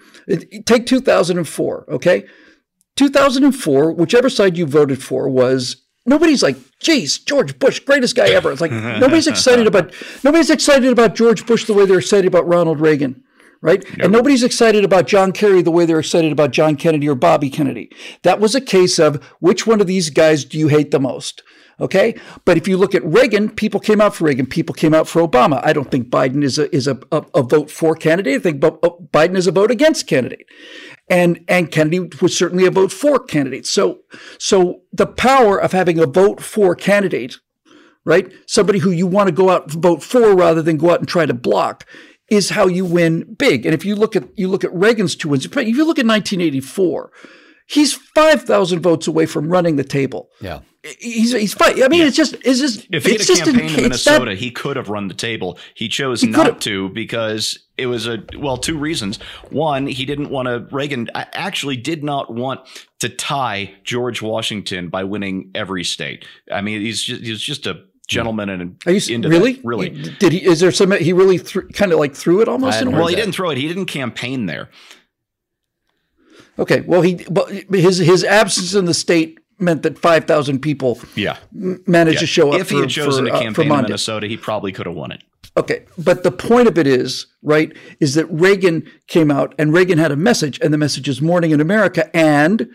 Take 0.65 0.85
2004, 0.85 1.85
okay? 1.89 2.25
2004, 2.95 3.93
whichever 3.93 4.29
side 4.29 4.57
you 4.57 4.65
voted 4.65 5.01
for 5.01 5.27
was 5.27 5.83
nobody's 6.05 6.43
like, 6.43 6.57
geez, 6.79 7.17
George 7.17 7.57
Bush, 7.59 7.79
greatest 7.79 8.15
guy 8.15 8.29
ever. 8.29 8.51
It's 8.51 8.61
like 8.61 8.71
nobody's 8.71 9.27
excited 9.27 9.67
about 9.67 9.93
nobody's 10.23 10.49
excited 10.49 10.91
about 10.91 11.15
George 11.15 11.45
Bush 11.45 11.65
the 11.65 11.73
way 11.73 11.85
they're 11.85 11.99
excited 11.99 12.27
about 12.27 12.47
Ronald 12.47 12.79
Reagan 12.79 13.23
right? 13.63 13.83
And 13.97 14.11
nobody's 14.11 14.43
excited 14.43 14.83
about 14.83 15.07
John 15.07 15.31
Kerry 15.31 15.61
the 15.61 15.71
way 15.71 15.85
they're 15.85 15.99
excited 15.99 16.33
about 16.33 16.51
John 16.51 16.75
Kennedy 16.75 17.07
or 17.07 17.15
Bobby 17.15 17.49
Kennedy. 17.49 17.89
That 18.23 18.41
was 18.41 18.53
a 18.53 18.61
case 18.61 18.99
of 18.99 19.23
which 19.39 19.65
one 19.65 19.79
of 19.79 19.87
these 19.87 20.09
guys 20.09 20.43
do 20.43 20.59
you 20.59 20.67
hate 20.67 20.91
the 20.91 20.99
most? 20.99 21.41
Okay. 21.79 22.15
But 22.45 22.57
if 22.57 22.67
you 22.67 22.77
look 22.77 22.93
at 22.93 23.03
Reagan, 23.05 23.49
people 23.49 23.79
came 23.79 24.01
out 24.01 24.13
for 24.13 24.25
Reagan. 24.25 24.45
People 24.45 24.75
came 24.75 24.93
out 24.93 25.07
for 25.07 25.25
Obama. 25.25 25.61
I 25.63 25.71
don't 25.73 25.89
think 25.89 26.09
Biden 26.09 26.43
is 26.43 26.59
a, 26.59 26.73
is 26.75 26.87
a, 26.87 26.99
a, 27.11 27.25
a 27.33 27.41
vote 27.41 27.71
for 27.71 27.95
candidate. 27.95 28.35
I 28.35 28.39
think 28.39 28.63
uh, 28.63 28.71
Biden 29.11 29.37
is 29.37 29.47
a 29.47 29.51
vote 29.51 29.71
against 29.71 30.07
candidate. 30.07 30.45
And, 31.09 31.43
and 31.47 31.71
Kennedy 31.71 32.09
was 32.21 32.37
certainly 32.37 32.65
a 32.65 32.71
vote 32.71 32.91
for 32.91 33.17
candidate. 33.17 33.65
So, 33.65 34.01
so 34.37 34.81
the 34.91 35.07
power 35.07 35.57
of 35.57 35.71
having 35.71 35.99
a 35.99 36.05
vote 36.05 36.41
for 36.41 36.75
candidate, 36.75 37.37
right? 38.05 38.31
Somebody 38.45 38.79
who 38.79 38.91
you 38.91 39.07
want 39.07 39.29
to 39.29 39.33
go 39.33 39.49
out 39.49 39.73
and 39.73 39.81
vote 39.81 40.03
for 40.03 40.35
rather 40.35 40.61
than 40.61 40.77
go 40.77 40.91
out 40.91 40.99
and 40.99 41.07
try 41.07 41.25
to 41.25 41.33
block 41.33 41.85
is 42.33 42.49
how 42.49 42.67
you 42.67 42.85
win 42.85 43.35
big. 43.35 43.65
And 43.65 43.73
if 43.73 43.85
you 43.85 43.95
look 43.95 44.15
at 44.15 44.23
you 44.37 44.47
look 44.47 44.63
at 44.63 44.73
Reagan's 44.73 45.15
two 45.15 45.29
wins, 45.29 45.45
if 45.45 45.55
you 45.55 45.85
look 45.85 45.99
at 45.99 46.05
1984, 46.05 47.11
he's 47.67 47.93
5,000 47.93 48.79
votes 48.81 49.07
away 49.07 49.25
from 49.25 49.49
running 49.49 49.75
the 49.75 49.83
table. 49.83 50.29
Yeah. 50.41 50.59
He's 50.99 51.31
he's 51.31 51.53
fine. 51.53 51.81
I 51.81 51.87
mean, 51.87 52.01
yeah. 52.01 52.07
it's 52.07 52.17
just 52.17 52.35
it's 52.43 52.59
just 52.59 52.87
if 52.91 53.05
he 53.05 53.13
had 53.13 53.21
a 53.21 53.25
campaign 53.25 53.69
in 53.69 53.83
Minnesota, 53.83 54.31
that, 54.31 54.37
he 54.37 54.51
could 54.51 54.75
have 54.75 54.89
run 54.89 55.07
the 55.07 55.13
table. 55.13 55.57
He 55.75 55.87
chose 55.87 56.19
he 56.19 56.27
not 56.27 56.59
to 56.61 56.89
because 56.89 57.57
it 57.77 57.85
was 57.85 58.05
a 58.05 58.21
well, 58.37 58.57
two 58.57 58.77
reasons. 58.77 59.17
One, 59.49 59.87
he 59.87 60.05
didn't 60.05 60.29
want 60.29 60.49
to. 60.49 60.67
Reagan 60.75 61.09
actually 61.15 61.77
did 61.77 62.03
not 62.03 62.33
want 62.33 62.67
to 62.99 63.07
tie 63.07 63.73
George 63.85 64.21
Washington 64.21 64.89
by 64.89 65.05
winning 65.05 65.51
every 65.55 65.85
state. 65.85 66.25
I 66.51 66.59
mean, 66.59 66.81
he's 66.81 67.01
just 67.01 67.21
he's 67.21 67.41
just 67.41 67.65
a 67.65 67.85
gentleman 68.13 68.49
and 68.49 68.81
Are 68.85 68.91
you, 68.91 69.15
into 69.15 69.29
really? 69.29 69.53
that, 69.53 69.65
really 69.65 69.89
did 69.89 70.31
he 70.33 70.43
is 70.43 70.59
there 70.59 70.71
some 70.71 70.91
he 70.91 71.13
really 71.13 71.39
th- 71.39 71.65
kind 71.73 71.91
of 71.91 71.99
like 71.99 72.15
threw 72.15 72.41
it 72.41 72.47
almost 72.47 72.83
well 72.85 73.07
he 73.07 73.15
that. 73.15 73.21
didn't 73.21 73.35
throw 73.35 73.49
it. 73.49 73.57
He 73.57 73.67
didn't 73.67 73.87
campaign 73.87 74.45
there. 74.45 74.69
Okay 76.59 76.81
well 76.81 77.01
he 77.01 77.25
but 77.29 77.49
his 77.49 77.97
his 77.97 78.23
absence 78.23 78.73
in 78.73 78.85
the 78.85 78.93
state 78.93 79.39
meant 79.59 79.83
that 79.83 79.97
5000 79.97 80.59
people 80.59 80.99
yeah. 81.15 81.37
managed 81.51 82.15
yeah. 82.15 82.19
to 82.19 82.27
show 82.27 82.51
up 82.53 82.59
if 82.59 82.69
he 82.69 82.79
had 82.79 82.89
chosen 82.89 83.25
for, 83.25 83.31
to 83.31 83.35
uh, 83.37 83.41
campaign 83.41 83.71
in 83.71 83.81
Minnesota 83.81 84.27
he 84.27 84.37
probably 84.37 84.71
could 84.71 84.85
have 84.85 84.95
won 84.95 85.11
it. 85.11 85.23
Okay, 85.55 85.85
but 85.99 86.23
the 86.23 86.31
point 86.31 86.67
of 86.67 86.79
it 86.79 86.87
is, 86.87 87.27
right, 87.43 87.75
is 87.99 88.15
that 88.15 88.25
Reagan 88.25 88.89
came 89.07 89.29
out 89.29 89.53
and 89.59 89.71
Reagan 89.71 89.99
had 89.99 90.11
a 90.11 90.15
message, 90.15 90.59
and 90.61 90.73
the 90.73 90.79
message 90.79 91.07
is 91.07 91.21
morning 91.21 91.51
in 91.51 91.61
America, 91.61 92.15
and 92.15 92.67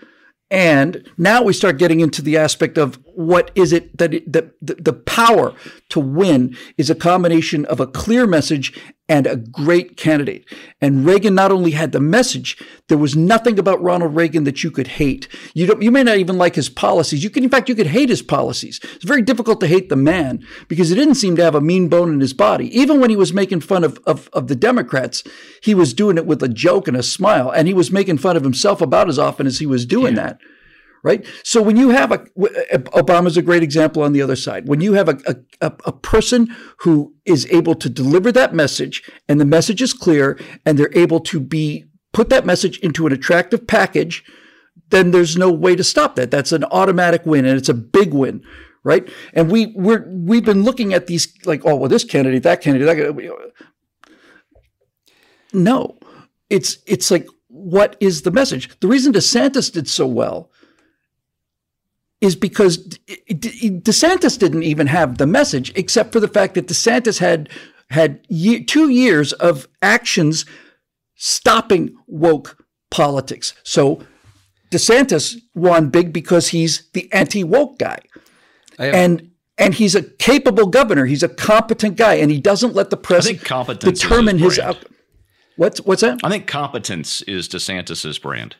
and 0.50 1.07
now 1.18 1.42
we 1.42 1.52
start 1.52 1.76
getting 1.76 2.00
into 2.00 2.23
the 2.23 2.37
aspect 2.37 2.78
of 2.78 2.99
what 3.19 3.51
is 3.57 3.73
it 3.73 3.99
that 3.99 4.15
it, 4.15 4.33
the, 4.33 4.49
the 4.61 4.93
power 4.93 5.53
to 5.89 5.99
win 5.99 6.57
is 6.77 6.89
a 6.89 6.95
combination 6.95 7.65
of 7.65 7.81
a 7.81 7.87
clear 7.89 8.29
message 8.29 8.81
and 9.09 9.27
a 9.27 9.35
great 9.35 9.97
candidate. 9.97 10.45
And 10.81 11.05
Reagan 11.05 11.35
not 11.35 11.51
only 11.51 11.73
had 11.73 11.91
the 11.91 11.99
message, 11.99 12.63
there 12.87 12.97
was 12.97 13.17
nothing 13.17 13.59
about 13.59 13.83
Ronald 13.83 14.15
Reagan 14.15 14.45
that 14.45 14.63
you 14.63 14.71
could 14.71 14.87
hate. 14.87 15.27
You 15.53 15.67
don't, 15.67 15.83
you 15.83 15.91
may 15.91 16.05
not 16.05 16.19
even 16.19 16.39
like 16.39 16.55
his 16.55 16.69
policies. 16.69 17.25
You 17.25 17.31
can, 17.31 17.43
in 17.43 17.51
fact, 17.51 17.69
you 17.69 17.75
could 17.75 17.89
hate 17.89 18.09
his 18.09 18.23
policies. 18.23 18.79
It's 18.95 19.05
very 19.05 19.23
difficult 19.23 19.59
to 19.61 19.67
hate 19.67 19.89
the 19.89 19.97
man 19.97 20.47
because 20.69 20.91
he 20.91 20.95
didn't 20.95 21.17
seem 21.17 21.35
to 21.37 21.43
have 21.43 21.57
a 21.57 21.61
mean 21.61 21.89
bone 21.89 22.13
in 22.13 22.21
his 22.21 22.35
body. 22.35 22.69
Even 22.79 23.01
when 23.01 23.11
he 23.11 23.17
was 23.17 23.33
making 23.33 23.63
fun 23.63 23.83
of, 23.83 23.99
of, 24.07 24.31
of 24.33 24.47
the 24.47 24.55
Democrats, 24.55 25.25
he 25.61 25.75
was 25.75 25.93
doing 25.93 26.19
it 26.19 26.27
with 26.27 26.41
a 26.41 26.49
joke 26.49 26.87
and 26.87 26.97
a 26.97 27.03
smile. 27.03 27.51
And 27.51 27.67
he 27.67 27.75
was 27.75 27.91
making 27.91 28.19
fun 28.19 28.37
of 28.37 28.45
himself 28.45 28.81
about 28.81 29.09
as 29.09 29.19
often 29.19 29.49
as 29.49 29.59
he 29.59 29.67
was 29.67 29.87
doing 29.87 30.15
yeah. 30.15 30.23
that 30.23 30.41
right? 31.02 31.25
So 31.45 31.62
when 31.62 31.76
you 31.76 31.90
have 31.90 32.12
a 32.12 32.21
uh, 32.73 32.78
Obama's 32.95 33.37
a 33.37 33.43
great 33.43 33.62
example 33.62 34.02
on 34.02 34.12
the 34.12 34.23
other 34.23 34.37
side. 34.37 34.69
When 34.69 34.81
you 34.81 34.95
have 34.95 35.09
a, 35.09 35.19
a, 35.61 35.73
a 35.85 35.93
person 35.93 36.55
who 36.78 37.14
is 37.25 37.47
able 37.50 37.75
to 37.76 37.88
deliver 37.88 38.33
that 38.33 38.55
message 38.55 39.02
and 39.28 39.40
the 39.40 39.45
message 39.45 39.83
is 39.83 39.93
clear 39.93 40.38
and 40.64 40.78
they're 40.78 40.97
able 40.97 41.21
to 41.21 41.40
be 41.40 41.85
put 42.12 42.31
that 42.31 42.47
message 42.47 42.78
into 42.78 43.07
an 43.07 43.12
attractive 43.12 43.67
package, 43.67 44.25
then 44.90 45.11
there's 45.11 45.37
no 45.37 45.52
way 45.52 45.76
to 45.76 45.85
stop 45.85 46.17
that. 46.17 46.31
That's 46.31 46.52
an 46.52 46.64
automatic 46.64 47.25
win 47.26 47.45
and 47.45 47.57
it's 47.59 47.69
a 47.69 47.75
big 47.75 48.12
win. 48.12 48.43
Right. 48.85 49.09
And 49.35 49.50
we 49.50 49.67
we're 49.76 50.07
we've 50.09 50.45
been 50.45 50.62
looking 50.62 50.95
at 50.95 51.09
these 51.09 51.33
like, 51.45 51.62
oh 51.67 51.75
well, 51.76 51.88
this 51.88 52.05
candidate, 52.05 52.45
that 52.45 52.62
candidate, 52.62 52.87
that 52.87 52.97
candidate. 52.97 53.31
Uh, 53.31 54.12
no. 55.52 55.99
It's 56.49 56.78
it's 56.87 57.11
like 57.11 57.26
what 57.49 57.97
is 58.00 58.23
the 58.23 58.31
message? 58.31 58.78
The 58.81 58.88
reason 58.88 59.12
DeSantis 59.12 59.71
did 59.73 59.88
so 59.88 60.07
well 60.07 60.50
is 62.21 62.35
because 62.37 62.79
DeSantis 63.31 64.39
didn't 64.39 64.65
even 64.65 64.87
have 64.89 65.19
the 65.19 65.27
message, 65.27 65.73
except 65.77 66.13
for 66.13 66.21
the 66.21 66.29
fact 66.29 66.55
that 66.55 66.67
DeSantis 66.67 67.19
had 67.19 67.49
had 67.91 68.21
ye- 68.29 68.63
two 68.65 68.89
years 68.91 69.33
of 69.35 69.67
actions 69.81 70.45
stopping 71.15 71.97
woke 72.07 72.63
politics. 72.91 73.55
So 73.63 74.03
DeSantis 74.71 75.37
won 75.55 75.89
big 75.91 76.13
because 76.13 76.49
he's 76.49 76.89
the 76.93 77.11
anti 77.13 77.45
woke 77.45 77.79
guy, 77.79 78.01
and 78.95 79.31
and 79.57 79.75
he's 79.75 79.95
a 79.95 80.03
capable 80.03 80.67
governor. 80.67 81.07
He's 81.07 81.23
a 81.23 81.29
competent 81.29 81.97
guy, 81.97 82.15
and 82.15 82.31
he 82.31 82.41
doesn't 82.41 82.75
let 82.75 82.91
the 82.91 82.97
press 82.97 83.27
determine 84.01 84.39
his. 84.39 84.59
Out- 84.59 84.85
what's 85.57 85.81
what's 85.83 86.03
that? 86.03 86.19
I 86.23 86.29
think 86.29 86.47
competence 86.47 87.23
is 87.23 87.49
DeSantis's 87.49 88.19
brand. 88.19 88.57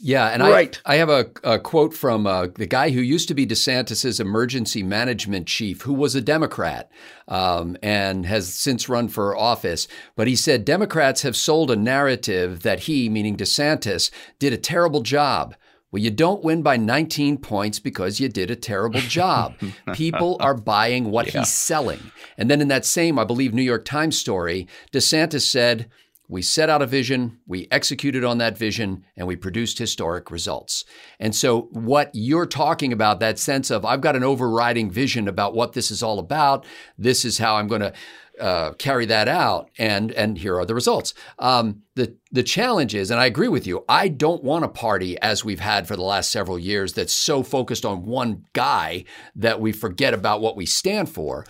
Yeah, 0.00 0.28
and 0.28 0.42
right. 0.42 0.80
I, 0.84 0.94
I 0.94 0.96
have 0.96 1.08
a, 1.08 1.30
a 1.44 1.58
quote 1.58 1.94
from 1.94 2.26
uh, 2.26 2.48
the 2.54 2.66
guy 2.66 2.90
who 2.90 3.00
used 3.00 3.28
to 3.28 3.34
be 3.34 3.46
DeSantis's 3.46 4.20
emergency 4.20 4.82
management 4.82 5.46
chief, 5.46 5.82
who 5.82 5.94
was 5.94 6.14
a 6.14 6.20
Democrat 6.20 6.90
um, 7.28 7.76
and 7.82 8.26
has 8.26 8.52
since 8.52 8.88
run 8.88 9.08
for 9.08 9.36
office. 9.36 9.88
But 10.16 10.26
he 10.26 10.36
said 10.36 10.64
Democrats 10.64 11.22
have 11.22 11.36
sold 11.36 11.70
a 11.70 11.76
narrative 11.76 12.62
that 12.62 12.80
he, 12.80 13.08
meaning 13.08 13.36
DeSantis, 13.36 14.10
did 14.38 14.52
a 14.52 14.58
terrible 14.58 15.00
job. 15.00 15.54
Well, 15.94 16.02
you 16.02 16.10
don't 16.10 16.42
win 16.42 16.62
by 16.62 16.76
19 16.76 17.38
points 17.38 17.78
because 17.78 18.18
you 18.18 18.28
did 18.28 18.50
a 18.50 18.56
terrible 18.56 18.98
job. 18.98 19.54
People 19.92 20.36
are 20.40 20.54
buying 20.54 21.12
what 21.12 21.26
yeah. 21.26 21.38
he's 21.40 21.52
selling. 21.52 22.10
And 22.36 22.50
then 22.50 22.60
in 22.60 22.66
that 22.66 22.84
same, 22.84 23.16
I 23.16 23.22
believe, 23.22 23.54
New 23.54 23.62
York 23.62 23.84
Times 23.84 24.18
story, 24.18 24.66
DeSantis 24.92 25.42
said, 25.42 25.88
we 26.28 26.40
set 26.40 26.70
out 26.70 26.82
a 26.82 26.86
vision, 26.86 27.38
we 27.46 27.68
executed 27.70 28.24
on 28.24 28.38
that 28.38 28.56
vision, 28.56 29.04
and 29.16 29.26
we 29.26 29.36
produced 29.36 29.78
historic 29.78 30.30
results. 30.30 30.84
And 31.20 31.34
so, 31.34 31.68
what 31.72 32.10
you're 32.14 32.46
talking 32.46 32.92
about, 32.92 33.20
that 33.20 33.38
sense 33.38 33.70
of 33.70 33.84
I've 33.84 34.00
got 34.00 34.16
an 34.16 34.24
overriding 34.24 34.90
vision 34.90 35.28
about 35.28 35.54
what 35.54 35.74
this 35.74 35.90
is 35.90 36.02
all 36.02 36.18
about, 36.18 36.64
this 36.96 37.24
is 37.24 37.38
how 37.38 37.56
I'm 37.56 37.68
going 37.68 37.82
to 37.82 37.92
uh, 38.40 38.72
carry 38.72 39.06
that 39.06 39.28
out, 39.28 39.70
and 39.78 40.10
and 40.12 40.38
here 40.38 40.58
are 40.58 40.66
the 40.66 40.74
results. 40.74 41.14
Um, 41.38 41.82
the 41.94 42.16
the 42.32 42.42
challenge 42.42 42.94
is, 42.94 43.10
and 43.10 43.20
I 43.20 43.26
agree 43.26 43.48
with 43.48 43.66
you, 43.66 43.84
I 43.88 44.08
don't 44.08 44.42
want 44.42 44.64
a 44.64 44.68
party 44.68 45.18
as 45.20 45.44
we've 45.44 45.60
had 45.60 45.86
for 45.86 45.94
the 45.94 46.02
last 46.02 46.32
several 46.32 46.58
years 46.58 46.94
that's 46.94 47.14
so 47.14 47.42
focused 47.42 47.84
on 47.84 48.06
one 48.06 48.44
guy 48.52 49.04
that 49.36 49.60
we 49.60 49.72
forget 49.72 50.14
about 50.14 50.40
what 50.40 50.56
we 50.56 50.66
stand 50.66 51.10
for. 51.10 51.46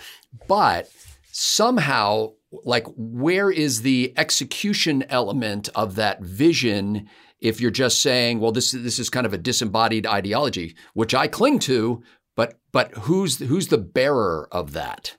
But 0.47 0.90
somehow 1.33 2.33
like 2.64 2.87
where 2.96 3.50
is 3.50 3.82
the 3.82 4.12
execution 4.16 5.04
element 5.08 5.68
of 5.75 5.94
that 5.96 6.20
vision 6.23 7.08
if 7.40 7.61
you're 7.61 7.70
just 7.70 8.00
saying 8.00 8.40
well 8.40 8.52
this 8.52 8.73
this 8.73 8.99
is 8.99 9.11
kind 9.11 9.26
of 9.26 9.32
a 9.32 9.38
disembodied 9.38 10.06
ideology 10.06 10.75
which 10.94 11.14
I 11.14 11.26
cling 11.26 11.58
to 11.61 12.02
but 12.37 12.58
but 12.73 12.92
who's 12.94 13.38
who's 13.38 13.68
the 13.68 13.78
bearer 13.78 14.49
of 14.50 14.73
that? 14.73 15.16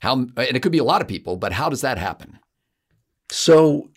How 0.00 0.14
and 0.14 0.36
it 0.36 0.62
could 0.62 0.72
be 0.72 0.78
a 0.78 0.84
lot 0.84 1.02
of 1.02 1.08
people 1.08 1.36
but 1.36 1.52
how 1.52 1.68
does 1.68 1.80
that 1.82 1.98
happen? 1.98 2.38
So 3.30 3.90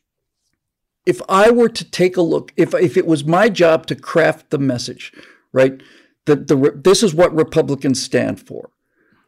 if 1.05 1.21
I 1.29 1.51
were 1.51 1.69
to 1.69 1.89
take 1.89 2.17
a 2.17 2.21
look 2.21 2.53
if 2.57 2.73
if 2.73 2.97
it 2.97 3.07
was 3.07 3.25
my 3.25 3.49
job 3.49 3.85
to 3.87 3.95
craft 3.95 4.49
the 4.49 4.59
message 4.59 5.13
right 5.53 5.81
the, 6.25 6.35
the 6.35 6.81
this 6.83 7.03
is 7.03 7.13
what 7.13 7.33
Republicans 7.33 8.01
stand 8.01 8.39
for 8.45 8.71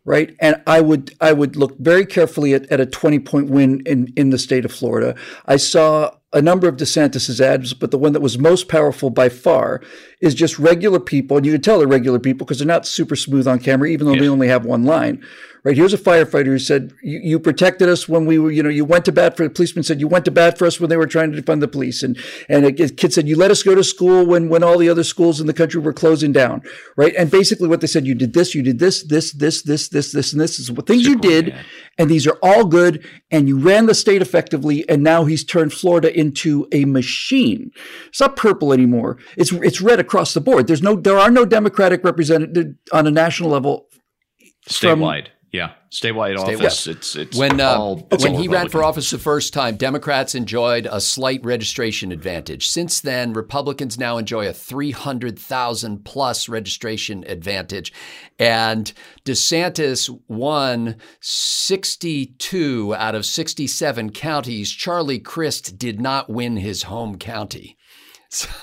right? 0.10 0.36
And 0.40 0.60
I 0.66 0.82
would 0.82 1.14
I 1.22 1.34
would 1.34 1.56
look 1.56 1.78
very 1.78 2.04
carefully 2.04 2.56
at, 2.56 2.66
at 2.72 2.80
a 2.80 2.86
20 2.88 3.20
point 3.20 3.48
win 3.52 3.84
in, 3.86 4.12
in 4.16 4.32
the 4.32 4.40
state 4.40 4.66
of 4.66 4.72
Florida. 4.72 5.14
I 5.46 5.58
saw 5.58 6.10
a 6.32 6.42
number 6.42 6.68
of 6.68 6.76
DeSantis's 6.76 7.42
ads, 7.42 7.74
but 7.74 7.92
the 7.92 7.98
one 7.98 8.14
that 8.14 8.22
was 8.22 8.38
most 8.38 8.68
powerful 8.68 9.10
by 9.10 9.30
far 9.30 9.82
is 10.22 10.36
just 10.36 10.60
regular 10.60 11.00
people, 11.00 11.38
and 11.38 11.46
you 11.46 11.52
can 11.54 11.62
tell 11.62 11.80
they're 11.80 11.88
regular 11.88 12.20
people 12.20 12.46
because 12.46 12.60
they're 12.60 12.68
not 12.68 12.86
super 12.86 13.16
smooth 13.16 13.48
on 13.48 13.60
camera, 13.60 13.90
even 13.90 14.06
though 14.06 14.14
yeah. 14.14 14.22
they 14.22 14.30
only 14.30 14.48
have 14.48 14.66
one 14.66 14.84
line 14.84 15.24
right? 15.64 15.76
Here's 15.76 15.94
a 15.94 15.98
firefighter 15.98 16.46
who 16.46 16.60
said, 16.60 16.94
you, 17.02 17.20
you, 17.20 17.40
protected 17.40 17.90
us 17.90 18.08
when 18.08 18.26
we 18.26 18.40
were, 18.40 18.52
you 18.52 18.64
know, 18.64 18.70
you 18.70 18.86
went 18.86 19.06
to 19.06 19.12
bat 19.12 19.36
for, 19.36 19.44
the 19.44 19.50
policeman 19.50 19.84
said, 19.84 20.00
you 20.00 20.08
went 20.08 20.26
to 20.26 20.32
bat 20.32 20.58
for 20.58 20.66
us 20.66 20.80
when 20.80 20.90
they 20.90 20.98
were 20.98 21.08
trying 21.08 21.32
to 21.32 21.42
defund 21.42 21.60
the 21.60 21.68
police. 21.68 22.04
And, 22.04 22.18
and 22.48 22.66
a 22.66 22.72
kid 22.72 23.14
said, 23.14 23.28
you 23.28 23.36
let 23.36 23.52
us 23.52 23.64
go 23.64 23.76
to 23.76 23.84
school 23.84 24.26
when, 24.26 24.50
when 24.50 24.64
all 24.64 24.78
the 24.78 24.90
other 24.90 25.04
schools 25.04 25.42
in 25.42 25.48
the 25.48 25.54
country 25.54 25.82
were 25.82 25.94
closing 25.94 26.32
down, 26.32 26.62
right? 26.96 27.14
And 27.18 27.30
basically 27.30 27.68
what 27.68 27.82
they 27.82 27.88
said, 27.88 28.06
you 28.06 28.16
did 28.16 28.34
this, 28.34 28.56
you 28.56 28.64
did 28.64 28.80
this, 28.80 29.04
this, 29.04 29.32
this, 29.34 29.62
this, 29.64 29.90
this, 29.90 30.12
this, 30.12 30.32
and 30.32 30.42
this 30.42 30.60
is 30.60 30.72
what 30.72 30.88
things 30.88 31.04
Super 31.04 31.28
you 31.28 31.42
did. 31.42 31.56
And 31.98 32.10
these 32.10 32.28
are 32.28 32.38
all 32.42 32.66
good. 32.66 33.06
And 33.32 33.48
you 33.48 33.60
ran 33.60 33.86
the 33.86 33.96
state 33.96 34.22
effectively. 34.22 34.88
And 34.88 35.04
now 35.04 35.26
he's 35.26 35.44
turned 35.44 35.74
Florida 35.74 36.18
into 36.20 36.68
a 36.72 36.86
machine. 36.86 37.72
It's 38.10 38.20
not 38.20 38.36
purple 38.36 38.74
anymore. 38.74 39.18
It's, 39.38 39.52
it's 39.52 39.82
red 39.82 40.00
across 40.00 40.34
the 40.34 40.42
board. 40.42 40.68
There's 40.68 40.84
no, 40.84 40.96
there 40.96 41.18
are 41.18 41.32
no 41.32 41.46
Democratic 41.46 42.04
representative 42.04 42.76
on 42.92 43.08
a 43.08 43.12
national 43.12 43.50
level. 43.50 43.88
Statewide. 44.68 45.28
From, 45.28 45.34
yeah, 45.52 45.72
statewide, 45.90 46.38
statewide. 46.38 46.58
office. 46.58 46.86
It's 46.86 47.16
it's 47.16 47.36
when 47.38 47.60
uh, 47.60 47.96
when 48.20 48.36
he 48.36 48.48
ran 48.48 48.70
for 48.70 48.84
office 48.84 49.10
the 49.10 49.18
first 49.18 49.52
time, 49.52 49.78
Democrats 49.78 50.36
enjoyed 50.36 50.88
a 50.92 51.02
slight 51.02 51.44
registration 51.44 52.12
advantage. 52.12 52.68
Since 52.68 53.02
then, 53.02 53.34
Republicans 53.34 53.98
now 53.98 54.18
enjoy 54.18 54.48
a 54.48 54.54
three 54.54 54.92
hundred 54.92 55.40
thousand 55.40 56.06
plus 56.06 56.48
registration 56.48 57.24
advantage, 57.26 57.92
and 58.38 58.94
DeSantis 59.26 60.16
won 60.28 60.98
sixty 61.20 62.28
two 62.28 62.94
out 62.96 63.16
of 63.16 63.26
sixty 63.26 63.66
seven 63.66 64.12
counties. 64.12 64.70
Charlie 64.72 65.20
Crist 65.20 65.80
did 65.80 66.00
not 66.00 66.30
win 66.30 66.58
his 66.58 66.84
home 66.84 67.18
county. 67.18 67.76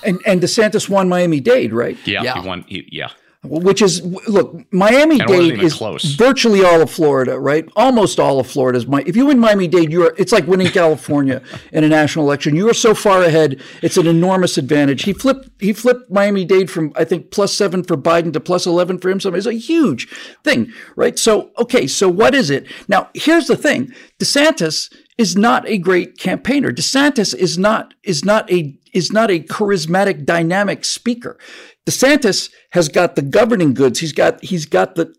and 0.05 0.21
and 0.25 0.39
DeSantis 0.39 0.87
won 0.87 1.09
Miami 1.09 1.41
Dade, 1.41 1.73
right? 1.73 1.97
Yeah, 2.05 2.23
yeah. 2.23 2.41
he 2.41 2.47
won. 2.47 2.63
He, 2.69 2.87
yeah 2.93 3.09
which 3.49 3.81
is 3.81 4.03
look 4.27 4.71
Miami 4.71 5.17
Dade 5.17 5.61
is 5.61 5.73
close. 5.73 6.03
virtually 6.03 6.63
all 6.63 6.81
of 6.81 6.91
Florida, 6.91 7.39
right? 7.39 7.67
Almost 7.75 8.19
all 8.19 8.39
of 8.39 8.47
Florida 8.47 8.77
is 8.77 8.87
my. 8.87 9.03
If 9.05 9.15
you 9.15 9.27
win 9.27 9.39
Miami 9.39 9.67
Dade, 9.67 9.91
you're 9.91 10.13
it's 10.17 10.31
like 10.31 10.47
winning 10.47 10.67
California 10.67 11.41
in 11.71 11.83
a 11.83 11.89
national 11.89 12.25
election. 12.25 12.55
You 12.55 12.69
are 12.69 12.73
so 12.73 12.93
far 12.93 13.23
ahead; 13.23 13.61
it's 13.81 13.97
an 13.97 14.07
enormous 14.07 14.57
advantage. 14.57 15.03
He 15.03 15.13
flipped 15.13 15.49
he 15.59 15.73
flipped 15.73 16.11
Miami 16.11 16.45
Dade 16.45 16.69
from 16.69 16.91
I 16.95 17.03
think 17.03 17.31
plus 17.31 17.53
seven 17.53 17.83
for 17.83 17.97
Biden 17.97 18.33
to 18.33 18.39
plus 18.39 18.65
eleven 18.65 18.97
for 18.97 19.09
him. 19.09 19.19
So 19.19 19.33
it's 19.33 19.45
a 19.45 19.53
huge 19.53 20.07
thing, 20.43 20.71
right? 20.95 21.17
So 21.17 21.51
okay, 21.57 21.87
so 21.87 22.09
what 22.09 22.35
is 22.35 22.49
it 22.49 22.67
now? 22.87 23.09
Here's 23.13 23.47
the 23.47 23.57
thing: 23.57 23.93
DeSantis 24.19 24.93
is 25.17 25.35
not 25.35 25.67
a 25.67 25.77
great 25.77 26.17
campaigner. 26.17 26.71
DeSantis 26.71 27.33
is 27.33 27.57
not 27.57 27.93
is 28.03 28.23
not 28.23 28.51
a 28.51 28.77
is 28.93 29.11
not 29.11 29.29
a 29.31 29.39
charismatic, 29.39 30.25
dynamic 30.25 30.85
speaker. 30.85 31.37
DeSantis 31.87 32.51
has 32.71 32.89
got 32.89 33.15
the 33.15 33.21
governing 33.21 33.73
goods. 33.73 33.99
He's 33.99 34.11
got 34.11 34.43
he's 34.43 34.65
got 34.65 34.95
the 34.95 35.15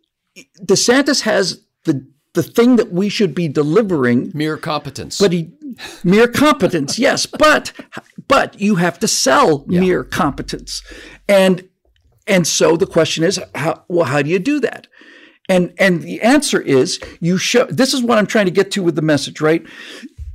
DeSantis 0.61 1.23
has 1.23 1.63
the 1.85 2.07
the 2.35 2.43
thing 2.43 2.77
that 2.77 2.93
we 2.93 3.09
should 3.09 3.35
be 3.35 3.49
delivering 3.49 4.31
mere 4.35 4.59
competence. 4.59 5.19
But 5.19 5.33
he 5.33 5.51
mere 6.05 6.29
competence, 6.29 6.99
yes, 7.09 7.25
but 7.25 7.73
but 8.29 8.61
you 8.61 8.75
have 8.77 8.99
to 8.99 9.09
sell 9.09 9.65
yeah. 9.67 9.81
mere 9.81 10.05
competence. 10.05 10.83
And 11.27 11.67
and 12.27 12.47
so 12.47 12.77
the 12.77 12.87
question 12.87 13.25
is 13.25 13.41
how 13.55 13.85
well 13.89 14.05
how 14.05 14.21
do 14.21 14.29
you 14.29 14.39
do 14.39 14.61
that? 14.61 14.89
And 15.49 15.73
and 15.79 16.03
the 16.03 16.21
answer 16.21 16.61
is 16.61 17.01
you 17.21 17.39
show 17.39 17.65
this 17.65 17.95
is 17.95 18.03
what 18.03 18.19
I'm 18.19 18.27
trying 18.27 18.45
to 18.45 18.53
get 18.53 18.71
to 18.73 18.83
with 18.83 18.95
the 18.95 19.03
message, 19.03 19.41
right? 19.41 19.65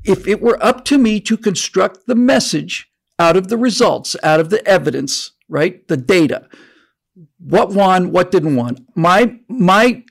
If 0.04 0.28
it 0.28 0.42
were 0.42 0.62
up 0.66 0.84
to 0.86 0.98
me 0.98 1.20
to 1.22 1.38
construct 1.38 2.08
the 2.08 2.16
message 2.16 2.92
out 3.20 3.38
of 3.38 3.50
the 3.50 3.58
results, 3.58 4.16
out 4.24 4.40
of 4.40 4.50
the 4.50 4.68
evidence, 4.68 5.32
right? 5.53 5.88
The 5.88 5.98
data. 5.98 6.50
What 7.39 7.69
won, 7.69 8.12
what 8.12 8.31
didn't 8.31 8.55
won. 8.55 8.86
My 8.95 9.38
my 9.48 10.03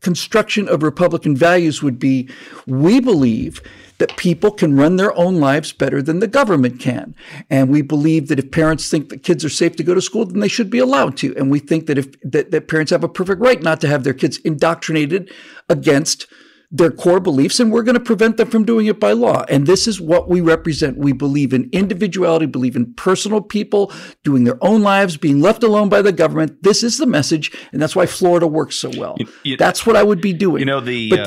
construction 0.00 0.68
of 0.68 0.82
Republican 0.82 1.36
values 1.36 1.82
would 1.82 1.98
be 1.98 2.28
we 2.66 3.00
believe 3.00 3.62
that 3.98 4.16
people 4.16 4.52
can 4.52 4.76
run 4.76 4.96
their 4.96 5.16
own 5.16 5.40
lives 5.40 5.72
better 5.72 6.00
than 6.00 6.20
the 6.20 6.28
government 6.28 6.78
can. 6.80 7.14
And 7.50 7.68
we 7.68 7.82
believe 7.82 8.28
that 8.28 8.38
if 8.38 8.52
parents 8.52 8.88
think 8.88 9.08
that 9.08 9.24
kids 9.24 9.44
are 9.44 9.48
safe 9.48 9.74
to 9.76 9.82
go 9.82 9.92
to 9.92 10.00
school, 10.00 10.24
then 10.24 10.38
they 10.38 10.48
should 10.48 10.70
be 10.70 10.78
allowed 10.78 11.16
to. 11.18 11.36
And 11.36 11.50
we 11.50 11.58
think 11.58 11.86
that 11.86 11.98
if 11.98 12.08
that, 12.22 12.52
that 12.52 12.68
parents 12.68 12.90
have 12.90 13.02
a 13.02 13.08
perfect 13.08 13.40
right 13.40 13.60
not 13.60 13.80
to 13.80 13.88
have 13.88 14.04
their 14.04 14.14
kids 14.14 14.38
indoctrinated 14.38 15.32
against 15.68 16.28
their 16.70 16.90
core 16.90 17.20
beliefs, 17.20 17.60
and 17.60 17.72
we're 17.72 17.82
going 17.82 17.94
to 17.94 18.00
prevent 18.00 18.36
them 18.36 18.50
from 18.50 18.64
doing 18.64 18.86
it 18.86 19.00
by 19.00 19.12
law. 19.12 19.44
And 19.48 19.66
this 19.66 19.88
is 19.88 20.00
what 20.00 20.28
we 20.28 20.40
represent. 20.40 20.98
We 20.98 21.12
believe 21.12 21.54
in 21.54 21.70
individuality, 21.72 22.46
believe 22.46 22.76
in 22.76 22.92
personal 22.94 23.40
people 23.40 23.92
doing 24.22 24.44
their 24.44 24.62
own 24.62 24.82
lives, 24.82 25.16
being 25.16 25.40
left 25.40 25.62
alone 25.62 25.88
by 25.88 26.02
the 26.02 26.12
government. 26.12 26.62
This 26.62 26.82
is 26.82 26.98
the 26.98 27.06
message, 27.06 27.56
and 27.72 27.80
that's 27.80 27.96
why 27.96 28.06
Florida 28.06 28.46
works 28.46 28.76
so 28.76 28.90
well. 28.96 29.16
You, 29.18 29.28
you, 29.44 29.56
that's 29.56 29.86
what 29.86 29.96
I 29.96 30.02
would 30.02 30.20
be 30.20 30.32
doing. 30.32 30.60
You 30.60 30.66
know 30.66 30.80
the. 30.80 31.10
But, 31.10 31.20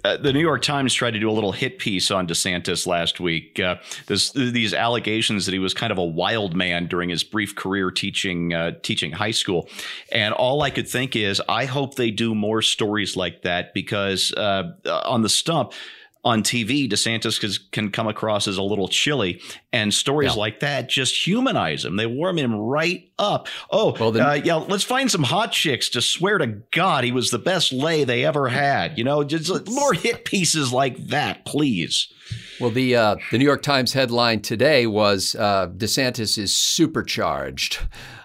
uh, 0.03 0.17
the 0.17 0.33
New 0.33 0.39
York 0.39 0.61
Times 0.61 0.93
tried 0.93 1.11
to 1.11 1.19
do 1.19 1.29
a 1.29 1.31
little 1.31 1.51
hit 1.51 1.79
piece 1.79 2.11
on 2.11 2.27
DeSantis 2.27 2.87
last 2.87 3.19
week. 3.19 3.59
Uh, 3.59 3.75
this, 4.07 4.31
these 4.31 4.73
allegations 4.73 5.45
that 5.45 5.53
he 5.53 5.59
was 5.59 5.73
kind 5.73 5.91
of 5.91 5.97
a 5.97 6.03
wild 6.03 6.55
man 6.55 6.87
during 6.87 7.09
his 7.09 7.23
brief 7.23 7.55
career 7.55 7.91
teaching 7.91 8.53
uh, 8.53 8.71
teaching 8.81 9.11
high 9.11 9.31
school, 9.31 9.69
and 10.11 10.33
all 10.33 10.61
I 10.61 10.69
could 10.69 10.87
think 10.87 11.15
is, 11.15 11.41
I 11.47 11.65
hope 11.65 11.95
they 11.95 12.11
do 12.11 12.33
more 12.35 12.61
stories 12.61 13.15
like 13.15 13.43
that 13.43 13.73
because 13.73 14.31
uh, 14.33 14.73
on 15.05 15.21
the 15.21 15.29
stump. 15.29 15.73
On 16.23 16.43
TV, 16.43 16.89
DeSantis 16.89 17.59
can 17.71 17.91
come 17.91 18.07
across 18.07 18.47
as 18.47 18.57
a 18.57 18.63
little 18.63 18.87
chilly, 18.87 19.41
and 19.73 19.93
stories 19.93 20.35
yeah. 20.35 20.39
like 20.39 20.59
that 20.59 20.87
just 20.87 21.25
humanize 21.25 21.83
him. 21.83 21.95
They 21.95 22.05
warm 22.05 22.37
him 22.37 22.55
right 22.55 23.09
up. 23.17 23.47
Oh, 23.71 23.95
well, 23.99 24.11
then, 24.11 24.25
uh, 24.25 24.33
yeah, 24.33 24.55
let's 24.55 24.83
find 24.83 25.09
some 25.09 25.23
hot 25.23 25.51
chicks 25.51 25.89
to 25.89 26.01
swear 26.01 26.37
to 26.37 26.47
God 26.71 27.03
he 27.03 27.11
was 27.11 27.31
the 27.31 27.39
best 27.39 27.71
lay 27.71 28.03
they 28.03 28.23
ever 28.23 28.49
had. 28.49 28.97
You 28.97 29.03
know, 29.03 29.23
just 29.23 29.67
more 29.67 29.93
hit 29.93 30.25
pieces 30.25 30.71
like 30.71 30.97
that, 31.07 31.45
please. 31.45 32.11
Well, 32.59 32.69
the 32.69 32.95
uh, 32.95 33.15
the 33.31 33.39
New 33.39 33.45
York 33.45 33.63
Times 33.63 33.93
headline 33.93 34.41
today 34.41 34.85
was 34.85 35.35
uh, 35.35 35.67
DeSantis 35.69 36.37
is 36.37 36.55
supercharged. 36.55 37.79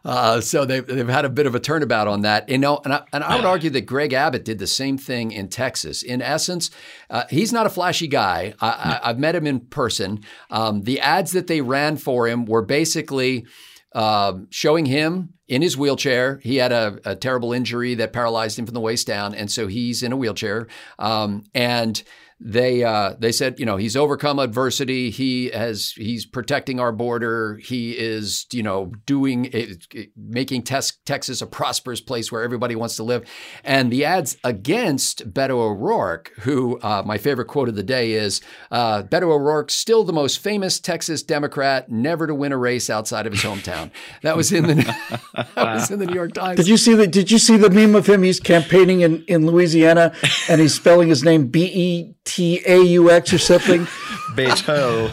Uh, 0.04 0.40
so 0.40 0.64
they've, 0.64 0.86
they've 0.86 1.08
had 1.08 1.24
a 1.24 1.28
bit 1.28 1.46
of 1.46 1.54
a 1.56 1.60
turnabout 1.60 2.06
on 2.06 2.20
that. 2.20 2.48
You 2.48 2.58
know, 2.58 2.80
and 2.84 2.92
I, 2.92 3.02
and 3.12 3.24
I 3.24 3.34
would 3.36 3.44
argue 3.44 3.70
that 3.70 3.82
Greg 3.82 4.12
Abbott 4.12 4.44
did 4.44 4.58
the 4.58 4.66
same 4.66 4.98
thing 4.98 5.32
in 5.32 5.48
Texas. 5.48 6.02
In 6.02 6.22
essence, 6.22 6.70
uh, 7.10 7.24
he's 7.28 7.52
not 7.52 7.66
a 7.66 7.70
flashy 7.86 8.08
guy. 8.08 8.52
I, 8.60 9.00
have 9.04 9.18
met 9.18 9.36
him 9.36 9.46
in 9.46 9.60
person. 9.60 10.24
Um, 10.50 10.82
the 10.82 10.98
ads 11.00 11.30
that 11.32 11.46
they 11.46 11.60
ran 11.60 11.96
for 11.96 12.26
him 12.26 12.44
were 12.44 12.62
basically 12.62 13.46
uh, 13.92 14.38
showing 14.50 14.86
him 14.86 15.34
in 15.46 15.62
his 15.62 15.76
wheelchair. 15.76 16.40
He 16.42 16.56
had 16.56 16.72
a, 16.72 16.98
a, 17.04 17.14
terrible 17.14 17.52
injury 17.52 17.94
that 17.94 18.12
paralyzed 18.12 18.58
him 18.58 18.66
from 18.66 18.74
the 18.74 18.80
waist 18.80 19.06
down, 19.06 19.36
and 19.36 19.48
so 19.48 19.68
he's 19.68 20.02
in 20.02 20.10
a 20.10 20.16
wheelchair. 20.16 20.66
Um, 20.98 21.44
and 21.54 22.02
they 22.38 22.84
uh, 22.84 23.14
they 23.18 23.32
said, 23.32 23.58
you 23.58 23.64
know, 23.64 23.78
he's 23.78 23.96
overcome 23.96 24.38
adversity. 24.38 25.10
He 25.10 25.50
has 25.50 25.92
he's 25.92 26.26
protecting 26.26 26.78
our 26.78 26.92
border. 26.92 27.58
He 27.62 27.92
is, 27.92 28.46
you 28.52 28.62
know, 28.62 28.92
doing 29.06 29.46
it, 29.52 30.10
making 30.14 30.64
tes- 30.64 30.98
Texas 31.06 31.40
a 31.40 31.46
prosperous 31.46 32.02
place 32.02 32.30
where 32.30 32.42
everybody 32.42 32.76
wants 32.76 32.96
to 32.96 33.02
live. 33.02 33.26
And 33.64 33.90
the 33.90 34.04
ads 34.04 34.36
against 34.44 35.32
Beto 35.32 35.52
O'Rourke, 35.52 36.30
who 36.40 36.78
uh, 36.80 37.02
my 37.06 37.16
favorite 37.16 37.46
quote 37.46 37.70
of 37.70 37.74
the 37.74 37.82
day 37.82 38.12
is, 38.12 38.42
uh, 38.70 39.02
"Beto 39.04 39.32
O'Rourke 39.32 39.70
still 39.70 40.04
the 40.04 40.12
most 40.12 40.38
famous 40.38 40.78
Texas 40.78 41.22
Democrat, 41.22 41.90
never 41.90 42.26
to 42.26 42.34
win 42.34 42.52
a 42.52 42.58
race 42.58 42.90
outside 42.90 43.26
of 43.26 43.32
his 43.32 43.42
hometown." 43.42 43.90
That 44.20 44.36
was 44.36 44.52
in 44.52 44.66
the 44.66 44.74
that 45.34 45.56
was 45.56 45.90
in 45.90 46.00
the 46.00 46.06
New 46.06 46.14
York 46.14 46.34
Times. 46.34 46.58
Did 46.58 46.68
you 46.68 46.76
see 46.76 46.92
the 46.92 47.06
Did 47.06 47.30
you 47.30 47.38
see 47.38 47.56
the 47.56 47.70
meme 47.70 47.94
of 47.94 48.06
him? 48.06 48.22
He's 48.22 48.40
campaigning 48.40 49.00
in 49.00 49.24
in 49.24 49.46
Louisiana, 49.46 50.12
and 50.50 50.60
he's 50.60 50.74
spelling 50.74 51.08
his 51.08 51.24
name 51.24 51.46
B 51.46 51.70
E 51.72 52.14
T 52.26 52.60
A 52.66 52.82
U 52.82 53.10
X 53.10 53.32
or 53.32 53.38
something. 53.38 53.86
Beto. 54.34 55.10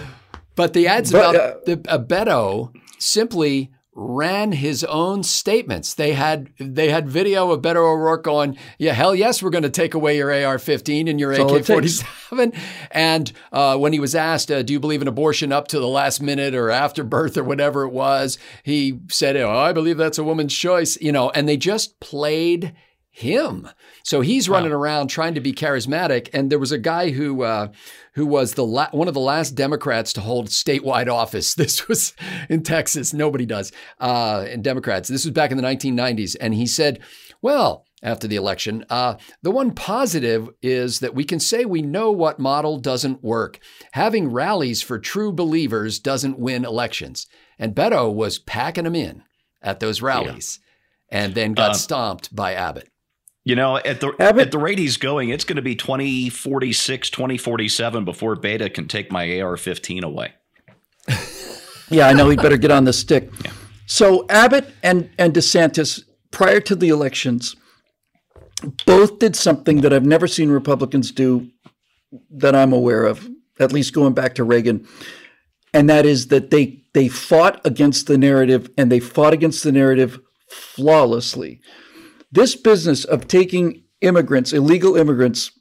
But 0.56 0.74
the 0.74 0.88
ads 0.88 1.12
but, 1.12 1.18
about 1.18 1.36
uh, 1.36 1.56
the 1.66 1.86
uh, 1.88 1.98
Beto 1.98 2.74
simply 3.00 3.72
ran 3.96 4.52
his 4.54 4.84
own 4.84 5.22
statements. 5.24 5.94
They 5.94 6.14
had 6.14 6.50
they 6.60 6.90
had 6.90 7.08
video 7.08 7.52
of 7.52 7.62
Beto 7.62 7.78
O'Rourke 7.78 8.24
going, 8.24 8.58
"Yeah, 8.78 8.94
hell 8.94 9.16
yes, 9.16 9.42
we're 9.42 9.52
going 9.52 9.64
to 9.64 9.70
take 9.70 9.94
away 9.94 10.18
your 10.18 10.32
AR-15 10.32 11.10
and 11.10 11.20
your 11.20 11.32
AK-47." 11.32 12.56
And 12.92 13.32
uh, 13.52 13.78
when 13.78 13.94
he 13.94 14.00
was 14.00 14.16
asked, 14.16 14.52
uh, 14.52 14.64
"Do 14.64 14.74
you 14.74 14.80
believe 14.80 15.02
in 15.02 15.08
abortion 15.08 15.52
up 15.52 15.68
to 15.70 15.80
the 15.80 15.88
last 15.88 16.22
minute 16.22 16.56
or 16.56 16.70
after 16.70 17.04
birth 17.04 17.38
or 17.38 17.44
whatever 17.44 17.84
it 17.84 17.94
was?" 17.94 18.38
he 18.64 19.00
said, 19.10 19.38
"Oh, 19.38 19.50
I 19.50 19.74
believe 19.74 19.98
that's 19.98 20.18
a 20.18 20.24
woman's 20.24 20.56
choice." 20.56 20.98
You 21.00 21.12
know, 21.12 21.30
and 21.32 21.48
they 21.48 21.58
just 21.58 22.00
played 22.00 22.74
him. 23.16 23.70
So 24.02 24.22
he's 24.22 24.50
running 24.50 24.72
wow. 24.72 24.78
around 24.78 25.08
trying 25.08 25.36
to 25.36 25.40
be 25.40 25.54
charismatic. 25.54 26.30
And 26.34 26.52
there 26.52 26.58
was 26.58 26.72
a 26.72 26.80
guy 26.80 27.12
who 27.12 27.44
uh, 27.44 27.68
who 28.16 28.26
was 28.26 28.56
the 28.56 28.66
la- 28.66 28.90
one 28.90 29.08
of 29.08 29.14
the 29.14 29.20
last 29.20 29.52
Democrats 29.52 30.14
to 30.14 30.22
hold 30.22 30.48
statewide 30.48 31.08
office. 31.08 31.54
This 31.64 31.88
was 31.88 32.14
in 32.50 32.64
Texas. 32.64 33.14
Nobody 33.14 33.46
does. 33.46 33.72
Uh, 34.00 34.46
in 34.50 34.64
Democrats. 34.64 35.08
This 35.08 35.24
was 35.24 35.32
back 35.32 35.52
in 35.52 35.58
the 35.58 35.64
1990s. 35.64 36.36
And 36.42 36.54
he 36.54 36.68
said, 36.68 37.00
"Well." 37.42 37.86
After 38.06 38.28
the 38.28 38.36
election, 38.36 38.84
uh, 38.90 39.16
the 39.44 39.52
one 39.52 39.72
positive 39.72 40.50
is 40.62 41.00
that 41.00 41.16
we 41.16 41.24
can 41.24 41.40
say 41.40 41.64
we 41.64 41.82
know 41.82 42.12
what 42.12 42.38
model 42.38 42.78
doesn't 42.78 43.24
work. 43.24 43.60
Having 43.94 44.34
rallies 44.34 44.82
for 44.82 45.00
true 45.00 45.32
believers 45.32 46.00
doesn't 46.00 46.38
win 46.38 46.66
elections. 46.66 47.28
And 47.58 47.74
Beto 47.74 48.14
was 48.14 48.40
packing 48.40 48.84
them 48.84 48.96
in 48.96 49.24
at 49.62 49.80
those 49.80 50.02
rallies 50.02 50.60
yeah. 51.10 51.24
and 51.24 51.34
then 51.34 51.54
got 51.54 51.72
uh, 51.72 51.76
stomped 51.76 52.36
by 52.36 52.56
Abbott. 52.56 52.90
You 53.46 53.56
know, 53.56 53.78
at 53.78 54.00
the 54.00 54.14
Abbott, 54.20 54.48
at 54.48 54.52
the 54.52 54.58
rate 54.58 54.80
he's 54.80 54.96
going, 54.96 55.30
it's 55.30 55.44
going 55.44 55.58
to 55.58 55.62
be 55.62 55.76
2046, 55.76 57.10
2047 57.10 58.06
before 58.06 58.38
Beto 58.38 58.74
can 58.74 58.88
take 58.88 59.12
my 59.12 59.42
AR-15 59.42 60.04
away. 60.04 60.34
yeah, 61.90 62.08
I 62.08 62.14
know 62.14 62.30
he'd 62.30 62.42
better 62.42 62.58
get 62.58 62.72
on 62.72 62.86
the 62.86 62.94
stick. 62.94 63.30
Yeah. 63.44 63.52
So 63.86 64.26
Abbott 64.30 64.74
and 64.82 65.10
and 65.18 65.34
DeSantis 65.34 66.04
prior 66.32 66.62
to 66.62 66.76
the 66.76 66.90
elections 66.90 67.56
both 68.86 69.20
did 69.20 69.36
something 69.36 69.82
that 69.82 69.94
I've 69.94 70.06
never 70.06 70.28
seen 70.28 70.50
Republicans 70.50 71.12
do 71.12 71.50
that 72.32 72.56
I'm 72.56 72.72
aware 72.72 73.06
of, 73.06 73.30
at 73.60 73.74
least 73.74 73.94
going 73.94 74.14
back 74.14 74.36
to 74.36 74.44
Reagan. 74.44 74.88
And 75.74 75.90
that 75.90 76.06
is 76.06 76.28
that 76.28 76.50
they 76.52 76.82
they 76.94 77.08
fought 77.08 77.60
against 77.66 78.08
the 78.08 78.18
narrative 78.18 78.70
and 78.78 78.92
they 78.92 79.00
fought 79.00 79.34
against 79.34 79.64
the 79.64 79.72
narrative 79.72 80.20
flawlessly. 80.50 81.60
This 82.34 82.56
business 82.56 83.06
of 83.06 83.28
taking 83.28 83.84
immigrants, 84.02 84.54
illegal 84.54 84.96
immigrants, 84.98 85.52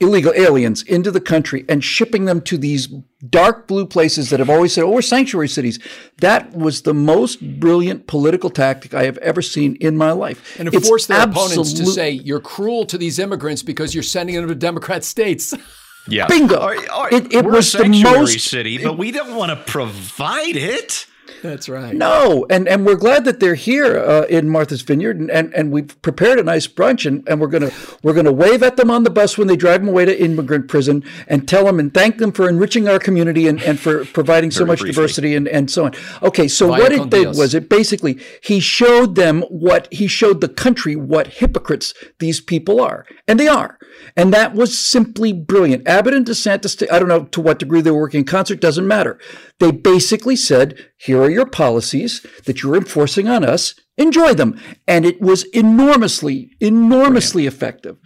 illegal 0.00 0.32
aliens 0.34 0.82
into 0.82 1.10
the 1.10 1.20
country 1.20 1.64
and 1.68 1.84
shipping 1.84 2.24
them 2.24 2.40
to 2.40 2.56
these 2.56 2.88
dark 3.28 3.68
blue 3.68 3.86
places 3.86 4.30
that 4.30 4.40
have 4.40 4.48
always 4.48 4.72
said, 4.72 4.84
oh, 4.84 4.90
we're 4.90 5.02
sanctuary 5.02 5.48
cities. 5.48 5.78
That 6.18 6.52
was 6.52 6.82
the 6.82 6.94
most 6.94 7.60
brilliant 7.60 8.06
political 8.06 8.48
tactic 8.48 8.94
I 8.94 9.04
have 9.04 9.18
ever 9.18 9.42
seen 9.42 9.76
in 9.76 9.96
my 9.96 10.12
life. 10.12 10.58
And 10.58 10.68
it 10.68 10.74
it's 10.74 10.88
forced 10.88 11.08
their 11.08 11.22
opponents 11.22 11.74
to 11.74 11.86
say, 11.86 12.10
you're 12.10 12.40
cruel 12.40 12.86
to 12.86 12.96
these 12.96 13.18
immigrants 13.18 13.62
because 13.62 13.94
you're 13.94 14.02
sending 14.02 14.36
them 14.36 14.48
to 14.48 14.54
Democrat 14.54 15.04
states. 15.04 15.54
Yeah. 16.08 16.26
Bingo. 16.28 16.68
it, 16.68 17.32
it 17.32 17.44
was 17.44 17.72
the 17.72 17.88
most 17.88 18.40
city, 18.40 18.78
but 18.78 18.96
we 18.96 19.10
don't 19.10 19.36
want 19.36 19.50
to 19.50 19.70
provide 19.70 20.56
it. 20.56 21.06
That's 21.42 21.68
right. 21.68 21.94
No, 21.94 22.46
and 22.50 22.68
and 22.68 22.86
we're 22.86 22.96
glad 22.96 23.24
that 23.24 23.40
they're 23.40 23.54
here 23.54 23.98
uh, 23.98 24.22
in 24.26 24.48
Martha's 24.48 24.82
Vineyard, 24.82 25.18
and, 25.18 25.30
and, 25.30 25.54
and 25.54 25.72
we've 25.72 26.00
prepared 26.02 26.38
a 26.38 26.42
nice 26.42 26.66
brunch, 26.66 27.06
and, 27.06 27.26
and 27.28 27.40
we're 27.40 27.48
gonna 27.48 27.70
we're 28.02 28.14
gonna 28.14 28.32
wave 28.32 28.62
at 28.62 28.76
them 28.76 28.90
on 28.90 29.04
the 29.04 29.10
bus 29.10 29.36
when 29.36 29.46
they 29.46 29.56
drive 29.56 29.80
them 29.80 29.88
away 29.88 30.04
to 30.04 30.22
immigrant 30.22 30.68
prison, 30.68 31.04
and 31.26 31.48
tell 31.48 31.64
them 31.64 31.78
and 31.78 31.92
thank 31.92 32.18
them 32.18 32.32
for 32.32 32.48
enriching 32.48 32.88
our 32.88 32.98
community 32.98 33.46
and, 33.46 33.62
and 33.62 33.80
for 33.80 34.04
providing 34.06 34.50
so 34.50 34.64
much 34.64 34.80
briefly. 34.80 34.94
diversity 34.94 35.34
and, 35.34 35.48
and 35.48 35.70
so 35.70 35.86
on. 35.86 35.94
Okay, 36.22 36.48
so 36.48 36.68
Vaya 36.68 36.80
what 36.80 36.92
it 36.92 37.10
did 37.10 37.22
Dios. 37.22 37.38
was 37.38 37.54
it 37.54 37.68
basically 37.68 38.18
he 38.42 38.60
showed 38.60 39.14
them 39.14 39.42
what 39.42 39.92
he 39.92 40.06
showed 40.06 40.40
the 40.40 40.48
country 40.48 40.96
what 40.96 41.26
hypocrites 41.26 41.94
these 42.18 42.40
people 42.40 42.80
are, 42.80 43.06
and 43.28 43.38
they 43.38 43.48
are, 43.48 43.78
and 44.16 44.32
that 44.32 44.54
was 44.54 44.78
simply 44.78 45.32
brilliant. 45.32 45.86
Abbott 45.86 46.14
and 46.14 46.26
DeSantis, 46.26 46.90
I 46.90 46.98
don't 46.98 47.08
know 47.08 47.24
to 47.24 47.40
what 47.40 47.58
degree 47.58 47.80
they 47.80 47.90
were 47.90 48.00
working 48.00 48.20
in 48.20 48.26
concert, 48.26 48.60
doesn't 48.60 48.86
matter. 48.86 49.18
They 49.60 49.70
basically 49.70 50.36
said, 50.36 50.90
here 50.96 51.13
are 51.22 51.30
your 51.30 51.46
policies 51.46 52.24
that 52.44 52.62
you're 52.62 52.76
enforcing 52.76 53.28
on 53.28 53.44
us. 53.44 53.74
Enjoy 53.96 54.34
them. 54.34 54.60
And 54.86 55.04
it 55.04 55.20
was 55.20 55.44
enormously, 55.44 56.50
enormously 56.60 57.46
effective. 57.46 57.96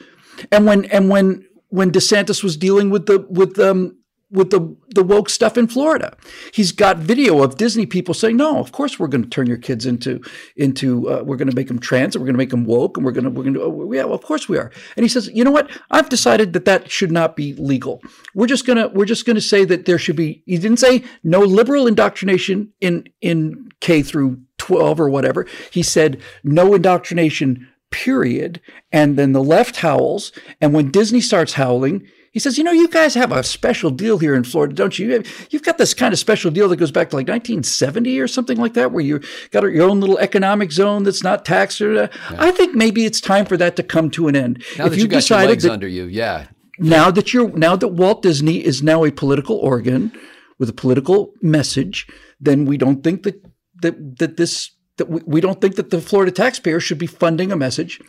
And 0.50 0.66
when, 0.66 0.84
and 0.86 1.08
when, 1.08 1.46
when 1.68 1.90
DeSantis 1.90 2.42
was 2.42 2.56
dealing 2.56 2.90
with 2.90 3.06
the, 3.06 3.26
with, 3.28 3.58
um, 3.58 3.97
with 4.30 4.50
the, 4.50 4.76
the 4.90 5.02
woke 5.02 5.30
stuff 5.30 5.56
in 5.56 5.66
Florida. 5.66 6.16
He's 6.52 6.72
got 6.72 6.98
video 6.98 7.42
of 7.42 7.56
Disney 7.56 7.86
people 7.86 8.14
saying, 8.14 8.36
"No, 8.36 8.58
of 8.58 8.72
course 8.72 8.98
we're 8.98 9.08
going 9.08 9.22
to 9.22 9.28
turn 9.28 9.46
your 9.46 9.56
kids 9.56 9.86
into 9.86 10.20
into 10.56 11.08
uh, 11.10 11.22
we're 11.22 11.36
going 11.36 11.48
to 11.48 11.56
make 11.56 11.68
them 11.68 11.78
trans 11.78 12.14
and 12.14 12.22
we're 12.22 12.26
going 12.26 12.34
to 12.34 12.38
make 12.38 12.50
them 12.50 12.64
woke 12.64 12.96
and 12.96 13.06
we're 13.06 13.12
going 13.12 13.24
to 13.24 13.30
we're 13.30 13.44
going 13.44 13.54
to 13.54 13.62
oh, 13.62 13.92
yeah, 13.92 14.04
well, 14.04 14.14
of 14.14 14.22
course 14.22 14.48
we 14.48 14.58
are." 14.58 14.70
And 14.96 15.04
he 15.04 15.08
says, 15.08 15.28
"You 15.32 15.44
know 15.44 15.50
what? 15.50 15.70
I've 15.90 16.08
decided 16.08 16.52
that 16.52 16.66
that 16.66 16.90
should 16.90 17.12
not 17.12 17.36
be 17.36 17.54
legal. 17.54 18.02
We're 18.34 18.46
just 18.46 18.66
going 18.66 18.78
to 18.78 18.88
we're 18.88 19.06
just 19.06 19.24
going 19.24 19.36
to 19.36 19.42
say 19.42 19.64
that 19.64 19.86
there 19.86 19.98
should 19.98 20.16
be 20.16 20.42
he 20.46 20.58
didn't 20.58 20.78
say 20.78 21.04
no 21.22 21.40
liberal 21.40 21.86
indoctrination 21.86 22.72
in 22.80 23.08
in 23.20 23.70
K 23.80 24.02
through 24.02 24.40
12 24.58 25.00
or 25.00 25.08
whatever. 25.08 25.46
He 25.70 25.82
said 25.82 26.20
no 26.44 26.74
indoctrination 26.74 27.68
period. 27.90 28.60
And 28.92 29.16
then 29.16 29.32
the 29.32 29.42
left 29.42 29.76
howls. 29.76 30.32
And 30.60 30.74
when 30.74 30.90
Disney 30.90 31.20
starts 31.20 31.54
howling, 31.54 32.06
he 32.38 32.40
says, 32.40 32.56
you 32.56 32.62
know, 32.62 32.70
you 32.70 32.86
guys 32.86 33.14
have 33.14 33.32
a 33.32 33.42
special 33.42 33.90
deal 33.90 34.18
here 34.18 34.32
in 34.36 34.44
Florida, 34.44 34.72
don't 34.72 34.96
you? 34.96 35.24
You've 35.50 35.64
got 35.64 35.76
this 35.76 35.92
kind 35.92 36.12
of 36.12 36.20
special 36.20 36.52
deal 36.52 36.68
that 36.68 36.76
goes 36.76 36.92
back 36.92 37.10
to 37.10 37.16
like 37.16 37.26
1970 37.26 38.20
or 38.20 38.28
something 38.28 38.58
like 38.58 38.74
that, 38.74 38.92
where 38.92 39.02
you 39.02 39.20
got 39.50 39.64
your 39.64 39.90
own 39.90 39.98
little 39.98 40.18
economic 40.18 40.70
zone 40.70 41.02
that's 41.02 41.24
not 41.24 41.44
taxed. 41.44 41.80
Or, 41.80 42.04
uh, 42.04 42.08
yeah. 42.30 42.36
I 42.38 42.52
think 42.52 42.76
maybe 42.76 43.04
it's 43.04 43.20
time 43.20 43.44
for 43.44 43.56
that 43.56 43.74
to 43.74 43.82
come 43.82 44.08
to 44.10 44.28
an 44.28 44.36
end. 44.36 44.62
Now 44.78 44.84
if 44.84 44.90
that 44.92 44.98
you, 44.98 45.02
you 45.02 45.08
got 45.08 45.28
your 45.28 45.40
legs 45.40 45.64
that, 45.64 45.72
under 45.72 45.88
you, 45.88 46.04
yeah. 46.04 46.46
Now 46.78 47.10
that 47.10 47.34
you're 47.34 47.50
now 47.58 47.74
that 47.74 47.88
Walt 47.88 48.22
Disney 48.22 48.64
is 48.64 48.84
now 48.84 49.04
a 49.04 49.10
political 49.10 49.56
organ 49.56 50.12
with 50.60 50.68
a 50.68 50.72
political 50.72 51.32
message, 51.42 52.06
then 52.38 52.66
we 52.66 52.76
don't 52.76 53.02
think 53.02 53.24
that 53.24 53.44
that 53.82 54.18
that 54.20 54.36
this 54.36 54.70
that 54.98 55.10
we, 55.10 55.22
we 55.26 55.40
don't 55.40 55.60
think 55.60 55.74
that 55.74 55.90
the 55.90 56.00
Florida 56.00 56.30
taxpayer 56.30 56.78
should 56.78 56.98
be 56.98 57.08
funding 57.08 57.50
a 57.50 57.56
message 57.56 58.00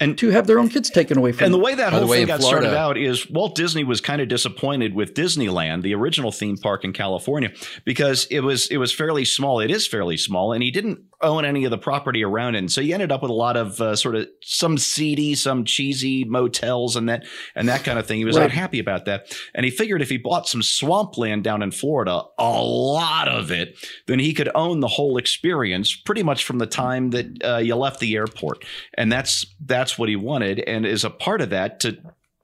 and 0.00 0.16
to 0.18 0.30
have 0.30 0.46
their 0.46 0.58
own 0.58 0.68
kids 0.68 0.90
taken 0.90 1.18
away 1.18 1.32
from 1.32 1.44
and 1.44 1.54
them. 1.54 1.60
the 1.60 1.64
way 1.64 1.74
that 1.74 1.92
whole 1.92 2.08
thing 2.08 2.26
got 2.26 2.40
Florida, 2.40 2.68
started 2.68 2.76
out 2.76 2.96
is 2.96 3.28
Walt 3.30 3.54
Disney 3.54 3.84
was 3.84 4.00
kind 4.00 4.20
of 4.20 4.28
disappointed 4.28 4.94
with 4.94 5.14
Disneyland, 5.14 5.82
the 5.82 5.94
original 5.94 6.32
theme 6.32 6.56
park 6.56 6.84
in 6.84 6.92
California, 6.92 7.52
because 7.84 8.26
it 8.30 8.40
was 8.40 8.66
it 8.68 8.78
was 8.78 8.92
fairly 8.92 9.24
small. 9.24 9.60
It 9.60 9.70
is 9.70 9.86
fairly 9.86 10.16
small, 10.16 10.52
and 10.52 10.62
he 10.62 10.70
didn't 10.70 11.00
own 11.22 11.44
any 11.44 11.64
of 11.64 11.70
the 11.70 11.78
property 11.78 12.24
around 12.24 12.54
it. 12.54 12.58
And 12.58 12.72
so 12.72 12.80
you 12.80 12.94
ended 12.94 13.12
up 13.12 13.22
with 13.22 13.30
a 13.30 13.34
lot 13.34 13.56
of 13.56 13.80
uh, 13.80 13.96
sort 13.96 14.16
of 14.16 14.28
some 14.42 14.78
seedy, 14.78 15.34
some 15.34 15.64
cheesy 15.64 16.24
motels 16.24 16.96
and 16.96 17.08
that 17.08 17.24
and 17.54 17.68
that 17.68 17.84
kind 17.84 17.98
of 17.98 18.06
thing. 18.06 18.18
He 18.18 18.24
was 18.24 18.36
right. 18.36 18.44
unhappy 18.44 18.78
about 18.78 19.04
that, 19.06 19.36
and 19.54 19.64
he 19.64 19.70
figured 19.70 20.02
if 20.02 20.10
he 20.10 20.18
bought 20.18 20.48
some 20.48 20.62
swampland 20.62 21.44
down 21.44 21.62
in 21.62 21.70
Florida, 21.70 22.22
a 22.38 22.62
lot 22.62 23.28
of 23.28 23.50
it, 23.50 23.76
then 24.06 24.18
he 24.18 24.34
could 24.34 24.50
own 24.54 24.80
the 24.80 24.88
whole 24.88 25.16
experience 25.16 25.94
pretty 25.94 26.22
much 26.22 26.44
from 26.44 26.58
the 26.58 26.66
time 26.66 27.10
that 27.10 27.44
uh, 27.44 27.56
you 27.58 27.74
left 27.76 28.00
the 28.00 28.16
airport. 28.16 28.64
And 28.94 29.10
that's 29.10 29.46
that's 29.64 29.98
what 29.98 30.08
he 30.08 30.16
wanted. 30.16 30.60
And 30.60 30.86
as 30.86 31.04
a 31.04 31.10
part 31.10 31.40
of 31.40 31.50
that, 31.50 31.80
to 31.80 31.98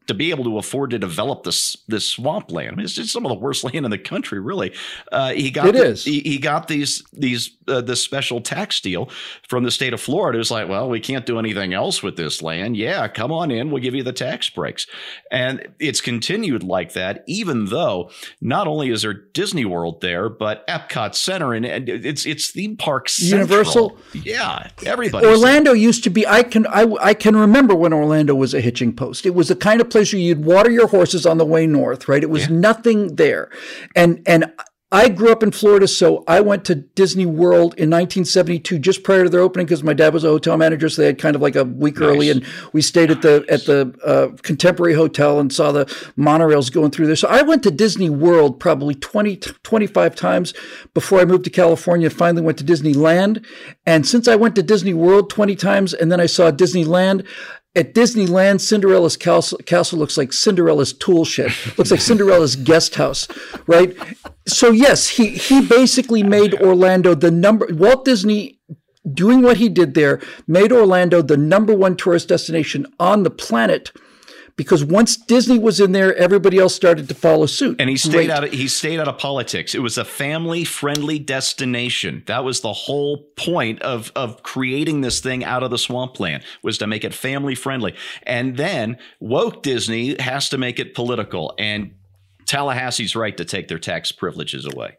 to 0.07 0.15
be 0.15 0.31
able 0.31 0.45
to 0.45 0.59
afford 0.59 0.91
to 0.91 0.99
develop 0.99 1.45
this 1.45 1.77
this 1.89 2.09
swampland. 2.09 2.73
I 2.73 2.75
mean, 2.75 2.85
it's 2.85 2.95
just 2.95 3.13
some 3.13 3.27
of 3.27 3.31
the 3.31 3.39
worst 3.39 3.65
land 3.73 3.85
in 3.85 3.91
the 3.91 3.99
country, 3.99 4.41
really. 4.41 4.73
Uh, 5.11 5.33
he 5.33 5.51
got 5.51 5.69
it 5.69 5.75
the, 5.75 5.85
is. 5.87 6.05
He, 6.05 6.21
he, 6.21 6.39
got 6.39 6.69
these 6.69 7.05
these 7.13 7.57
uh, 7.69 7.81
this 7.81 8.03
special 8.03 8.41
tax 8.41 8.81
deal 8.81 9.11
from 9.49 9.65
the 9.65 9.71
state 9.71 9.93
of 9.93 10.01
Florida. 10.01 10.39
It's 10.39 10.51
like, 10.51 10.69
well, 10.69 10.89
we 10.89 11.01
can't 11.01 11.27
do 11.27 11.39
anything 11.39 11.75
else 11.75 12.03
with 12.03 12.17
this 12.17 12.43
land. 12.43 12.77
Yeah, 12.77 13.09
come 13.09 13.33
on 13.33 13.51
in. 13.51 13.71
We'll 13.71 13.83
give 13.83 13.95
you 13.95 14.03
the 14.03 14.13
tax 14.13 14.49
breaks, 14.49 14.87
and 15.31 15.69
it's 15.79 16.01
continued 16.01 16.63
like 16.63 16.93
that. 16.93 17.25
Even 17.27 17.67
though 17.67 18.11
not 18.41 18.67
only 18.67 18.91
is 18.91 19.03
there 19.03 19.13
Disney 19.13 19.65
World 19.65 20.01
there, 20.01 20.29
but 20.29 20.67
Epcot 20.69 21.15
Center 21.15 21.53
and, 21.53 21.67
and 21.67 21.89
it's 21.89 22.27
it's 22.27 22.51
theme 22.51 22.77
park 22.77 23.09
central. 23.09 23.41
Universal. 23.41 23.99
Yeah, 24.13 24.69
everybody. 24.85 25.27
Orlando 25.27 25.73
used 25.73 26.05
to 26.05 26.11
be. 26.11 26.27
I 26.27 26.43
can 26.43 26.67
I 26.69 26.87
I 27.01 27.15
can 27.15 27.37
remember 27.37 27.75
when 27.75 27.93
Orlando 27.93 28.35
was 28.35 28.55
a 28.55 28.61
hitching 28.61 28.95
post. 28.95 29.27
It 29.27 29.35
was 29.35 29.49
the 29.49 29.57
kind 29.57 29.81
of 29.81 29.91
place 29.97 30.13
where 30.13 30.21
you'd 30.21 30.45
water 30.45 30.71
your 30.71 30.89
horses 30.89 31.25
on 31.25 31.39
the 31.39 31.47
way 31.47 31.67
north, 31.67 32.09
right? 32.09 32.23
It 32.23 32.31
was 32.31 32.49
yeah. 32.49 32.57
nothing 32.57 33.17
there. 33.17 33.51
And 33.95 34.23
and 34.27 34.53
I 34.93 35.09
grew 35.09 35.33
up 35.33 35.43
in 35.43 35.51
Florida, 35.51 35.89
so 35.89 36.23
I 36.29 36.41
went 36.41 36.65
to 36.67 36.77
Disney 36.77 37.27
World 37.27 37.75
in 37.75 37.91
1972, 37.91 38.79
just 38.79 39.03
prior 39.03 39.25
to 39.25 39.29
their 39.29 39.41
opening, 39.41 39.67
because 39.67 39.83
my 39.83 39.95
dad 39.95 40.15
was 40.15 40.23
a 40.23 40.29
hotel 40.29 40.57
manager, 40.57 40.89
so 40.89 41.03
they 41.03 41.07
had 41.07 41.19
kind 41.19 41.35
of 41.35 41.43
like 41.43 41.57
a 41.57 41.65
week 41.65 41.99
nice. 41.99 42.09
early, 42.09 42.31
and 42.31 42.47
we 42.73 42.83
stayed 42.83 43.11
at 43.11 43.21
the 43.21 43.45
at 43.49 43.65
the 43.65 43.93
uh, 44.05 44.37
Contemporary 44.43 44.95
Hotel 44.95 45.41
and 45.41 45.53
saw 45.53 45.73
the 45.73 45.87
monorails 46.17 46.71
going 46.71 46.93
through 46.93 47.09
there. 47.09 47.17
So 47.17 47.27
I 47.27 47.43
went 47.43 47.65
to 47.65 47.73
Disney 47.73 48.11
World 48.11 48.61
probably 48.61 48.95
20, 48.95 49.37
25 49.39 50.15
times 50.15 50.55
before 50.95 51.19
I 51.19 51.25
moved 51.25 51.45
to 51.45 51.51
California. 51.51 52.09
Finally 52.09 52.43
went 52.43 52.59
to 52.59 52.65
Disneyland, 52.65 53.45
and 53.87 54.07
since 54.07 54.29
I 54.29 54.37
went 54.37 54.55
to 54.55 54.63
Disney 54.63 54.95
World 54.95 55.31
20 55.31 55.57
times, 55.57 55.95
and 55.95 56.13
then 56.13 56.21
I 56.21 56.27
saw 56.27 56.53
Disneyland, 56.53 57.27
at 57.77 57.95
Disneyland, 57.95 58.61
Cinderella's 58.61 59.17
castle, 59.17 59.59
castle, 59.59 59.99
looks 59.99 60.17
like 60.17 60.33
Cinderella's 60.33 60.95
tool 60.95 61.25
shed, 61.25 61.53
looks 61.77 61.91
like 61.91 62.01
Cinderella's 62.01 62.57
guest 62.57 62.95
house, 62.95 63.29
right? 63.67 63.95
So 64.49 64.71
yes, 64.71 65.09
he 65.09 65.29
he 65.31 65.61
basically 65.61 66.23
made 66.23 66.55
Orlando 66.55 67.15
the 67.15 67.31
number. 67.31 67.69
Walt 67.71 68.05
Disney 68.05 68.59
doing 69.13 69.43
what 69.43 69.59
he 69.59 69.69
did 69.69 69.95
there 69.95 70.21
made 70.49 70.73
Orlando 70.73 71.23
the 71.23 71.37
number 71.37 71.77
one 71.77 71.97
tourist 71.97 72.29
destination 72.29 72.87
on 72.99 73.23
the 73.23 73.31
planet 73.31 73.93
because 74.57 74.83
once 74.83 75.17
Disney 75.17 75.59
was 75.59 75.81
in 75.81 75.93
there, 75.93 76.15
everybody 76.17 76.59
else 76.59 76.75
started 76.75 77.09
to 77.09 77.15
follow 77.15 77.45
suit. 77.47 77.79
And 77.79 77.91
he 77.91 77.97
stayed 77.97 78.13
Great. 78.13 78.31
out. 78.31 78.45
Of, 78.45 78.53
he 78.53 78.69
stayed 78.69 78.99
out 78.99 79.07
of 79.07 79.19
politics. 79.19 79.75
It 79.75 79.81
was 79.83 79.99
a 79.99 80.05
family-friendly 80.05 81.19
destination. 81.21 82.23
That 82.27 82.43
was 82.43 82.61
the 82.61 82.73
whole 82.73 83.25
point 83.37 83.83
of 83.83 84.11
of 84.17 84.43
creating 84.43 85.03
this 85.03 85.21
thing 85.21 85.45
out 85.45 85.63
of 85.63 85.71
the 85.71 85.79
swampland 85.79 86.43
was 86.63 86.79
to 86.79 86.87
make 86.87 87.05
it 87.05 87.13
family-friendly. 87.13 87.95
And 88.23 88.57
then 88.57 88.97
woke 89.21 89.63
Disney 89.63 90.21
has 90.21 90.49
to 90.49 90.59
make 90.59 90.79
it 90.79 90.95
political. 90.95 91.55
And 91.59 91.95
Tallahassee's 92.47 93.15
right 93.15 93.37
to 93.37 93.45
take 93.45 93.69
their 93.69 93.79
tax 93.79 94.11
privileges 94.11 94.65
away. 94.65 94.97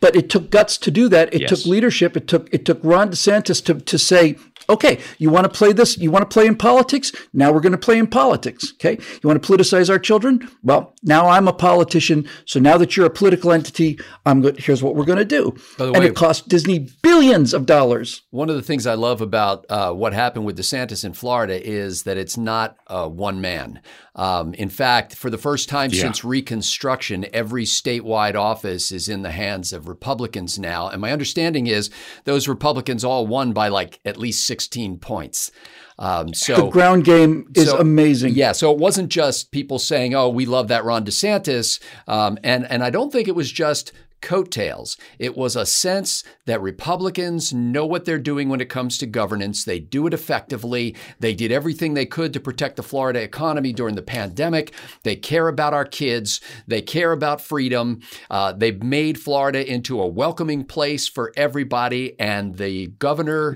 But 0.00 0.16
it 0.16 0.30
took 0.30 0.50
guts 0.50 0.78
to 0.78 0.90
do 0.90 1.08
that. 1.10 1.32
It 1.32 1.42
yes. 1.42 1.50
took 1.50 1.66
leadership. 1.66 2.16
It 2.16 2.26
took 2.26 2.52
it 2.52 2.64
took 2.64 2.80
Ron 2.82 3.10
DeSantis 3.10 3.64
to 3.66 3.74
to 3.74 3.98
say, 3.98 4.36
okay, 4.68 5.00
you 5.18 5.30
want 5.30 5.44
to 5.44 5.50
play 5.50 5.72
this? 5.72 5.98
You 5.98 6.10
want 6.10 6.28
to 6.28 6.32
play 6.32 6.46
in 6.46 6.56
politics? 6.56 7.12
Now 7.32 7.52
we're 7.52 7.60
going 7.60 7.72
to 7.72 7.78
play 7.78 7.98
in 7.98 8.06
politics. 8.06 8.72
Okay. 8.74 8.98
You 9.22 9.28
want 9.28 9.42
to 9.42 9.52
politicize 9.52 9.90
our 9.90 9.98
children? 9.98 10.48
Well, 10.62 10.94
now 11.02 11.28
I'm 11.28 11.48
a 11.48 11.52
politician. 11.52 12.28
So 12.46 12.60
now 12.60 12.76
that 12.78 12.96
you're 12.96 13.06
a 13.06 13.10
political 13.10 13.52
entity, 13.52 13.98
I'm 14.26 14.40
good. 14.42 14.58
Here's 14.58 14.82
what 14.82 14.96
we're 14.96 15.04
going 15.04 15.18
to 15.18 15.24
do. 15.24 15.54
and 15.78 15.96
way, 15.96 16.06
it 16.06 16.16
cost 16.16 16.48
Disney 16.48 16.88
billions 17.02 17.54
of 17.54 17.66
dollars. 17.66 18.22
One 18.30 18.50
of 18.50 18.56
the 18.56 18.62
things 18.62 18.86
I 18.86 18.94
love 18.94 19.20
about 19.20 19.66
uh, 19.68 19.92
what 19.92 20.12
happened 20.12 20.44
with 20.46 20.58
DeSantis 20.58 21.04
in 21.04 21.12
Florida 21.12 21.64
is 21.64 22.04
that 22.04 22.16
it's 22.16 22.36
not 22.36 22.76
uh, 22.86 23.08
one 23.08 23.40
man. 23.40 23.80
Um, 24.16 24.54
in 24.54 24.68
fact, 24.68 25.14
for 25.14 25.28
the 25.28 25.38
first 25.38 25.68
time 25.68 25.90
yeah. 25.90 26.02
since 26.02 26.24
Reconstruction, 26.24 27.26
every 27.32 27.64
statewide 27.64 28.36
office 28.36 28.92
is 28.92 29.08
in 29.08 29.22
the 29.22 29.32
hands 29.32 29.72
of 29.72 29.88
Republicans 29.88 30.58
now. 30.58 30.88
And 30.88 31.00
my 31.00 31.12
understanding 31.12 31.66
is 31.66 31.90
those 32.24 32.46
Republicans 32.46 33.04
all 33.04 33.26
won 33.26 33.52
by 33.52 33.68
like 33.68 34.00
at 34.04 34.16
least 34.16 34.46
16 34.46 34.98
points. 34.98 35.50
Um, 35.98 36.34
so 36.34 36.56
the 36.56 36.68
ground 36.70 37.04
game 37.04 37.50
is 37.54 37.68
so, 37.68 37.78
amazing. 37.78 38.34
Yeah, 38.34 38.52
so 38.52 38.72
it 38.72 38.78
wasn't 38.78 39.10
just 39.10 39.52
people 39.52 39.78
saying, 39.78 40.12
"Oh, 40.12 40.28
we 40.28 40.44
love 40.44 40.66
that 40.68 40.84
Ron 40.84 41.04
DeSantis," 41.04 41.80
um, 42.08 42.36
and 42.42 42.68
and 42.68 42.82
I 42.82 42.90
don't 42.90 43.12
think 43.12 43.28
it 43.28 43.36
was 43.36 43.52
just 43.52 43.92
coattails. 44.24 44.96
It 45.18 45.36
was 45.36 45.54
a 45.54 45.66
sense 45.66 46.24
that 46.46 46.62
Republicans 46.62 47.52
know 47.52 47.84
what 47.84 48.06
they're 48.06 48.18
doing 48.18 48.48
when 48.48 48.62
it 48.62 48.70
comes 48.70 48.96
to 48.98 49.06
governance. 49.06 49.64
They 49.64 49.78
do 49.78 50.06
it 50.06 50.14
effectively. 50.14 50.96
They 51.20 51.34
did 51.34 51.52
everything 51.52 51.92
they 51.92 52.06
could 52.06 52.32
to 52.32 52.40
protect 52.40 52.76
the 52.76 52.82
Florida 52.82 53.22
economy 53.22 53.74
during 53.74 53.94
the 53.94 54.02
pandemic. 54.02 54.72
They 55.02 55.14
care 55.14 55.46
about 55.46 55.74
our 55.74 55.84
kids. 55.84 56.40
They 56.66 56.80
care 56.80 57.12
about 57.12 57.42
freedom. 57.42 58.00
Uh, 58.30 58.52
they've 58.52 58.82
made 58.82 59.20
Florida 59.20 59.70
into 59.70 60.00
a 60.00 60.08
welcoming 60.08 60.64
place 60.64 61.06
for 61.06 61.32
everybody. 61.36 62.18
And 62.18 62.56
the 62.56 62.86
governor 62.98 63.54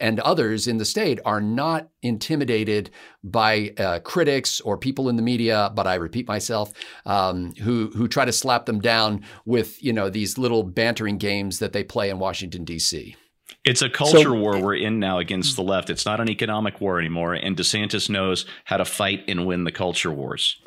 and 0.00 0.18
others 0.20 0.66
in 0.66 0.78
the 0.78 0.84
state 0.84 1.20
are 1.24 1.40
not 1.40 1.88
intimidated 2.02 2.90
by 3.24 3.72
uh, 3.78 3.98
critics 4.00 4.60
or 4.60 4.76
people 4.76 5.08
in 5.08 5.16
the 5.16 5.22
media, 5.22 5.72
but 5.74 5.86
I 5.86 5.94
repeat 5.94 6.28
myself, 6.28 6.72
um, 7.04 7.52
who 7.54 7.90
who 7.94 8.08
try 8.08 8.24
to 8.24 8.32
slap 8.32 8.66
them 8.66 8.80
down 8.80 9.24
with 9.44 9.82
you 9.82 9.92
know 9.92 10.10
these 10.10 10.38
little 10.38 10.62
bantering 10.62 11.18
games 11.18 11.58
that 11.58 11.72
they 11.72 11.84
play 11.84 12.10
in 12.10 12.18
Washington 12.18 12.64
D.C. 12.64 13.16
It's 13.64 13.82
a 13.82 13.90
culture 13.90 14.22
so, 14.22 14.34
war 14.34 14.60
we're 14.60 14.76
in 14.76 14.98
now 14.98 15.18
against 15.18 15.56
the 15.56 15.62
left. 15.62 15.90
It's 15.90 16.06
not 16.06 16.20
an 16.20 16.30
economic 16.30 16.80
war 16.80 16.98
anymore, 16.98 17.34
and 17.34 17.56
DeSantis 17.56 18.08
knows 18.08 18.46
how 18.64 18.76
to 18.76 18.84
fight 18.84 19.24
and 19.28 19.46
win 19.46 19.64
the 19.64 19.72
culture 19.72 20.12
wars. 20.12 20.60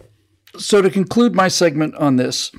So 0.57 0.81
to 0.81 0.89
conclude 0.89 1.33
my 1.33 1.47
segment 1.47 1.95
on 1.95 2.17
this, 2.17 2.51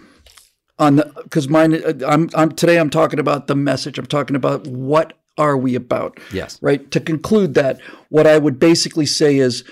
on 0.78 0.96
the 0.96 1.12
because 1.22 1.48
mine, 1.48 1.74
I'm, 2.06 2.30
I'm 2.35 2.52
today 2.52 2.78
I'm 2.78 2.90
talking 2.90 3.18
about 3.18 3.46
the 3.46 3.54
message. 3.54 3.98
I'm 3.98 4.06
talking 4.06 4.37
about 4.37 4.66
what 4.66 5.21
are 5.38 5.57
we 5.57 5.75
about? 5.75 6.18
Yes. 6.33 6.59
Right. 6.62 6.90
To 6.90 7.01
conclude 7.01 7.55
that, 7.55 7.81
what 8.09 8.27
I 8.27 8.38
would 8.38 8.59
basically 8.59 9.07
say 9.07 9.38
is 9.38 9.64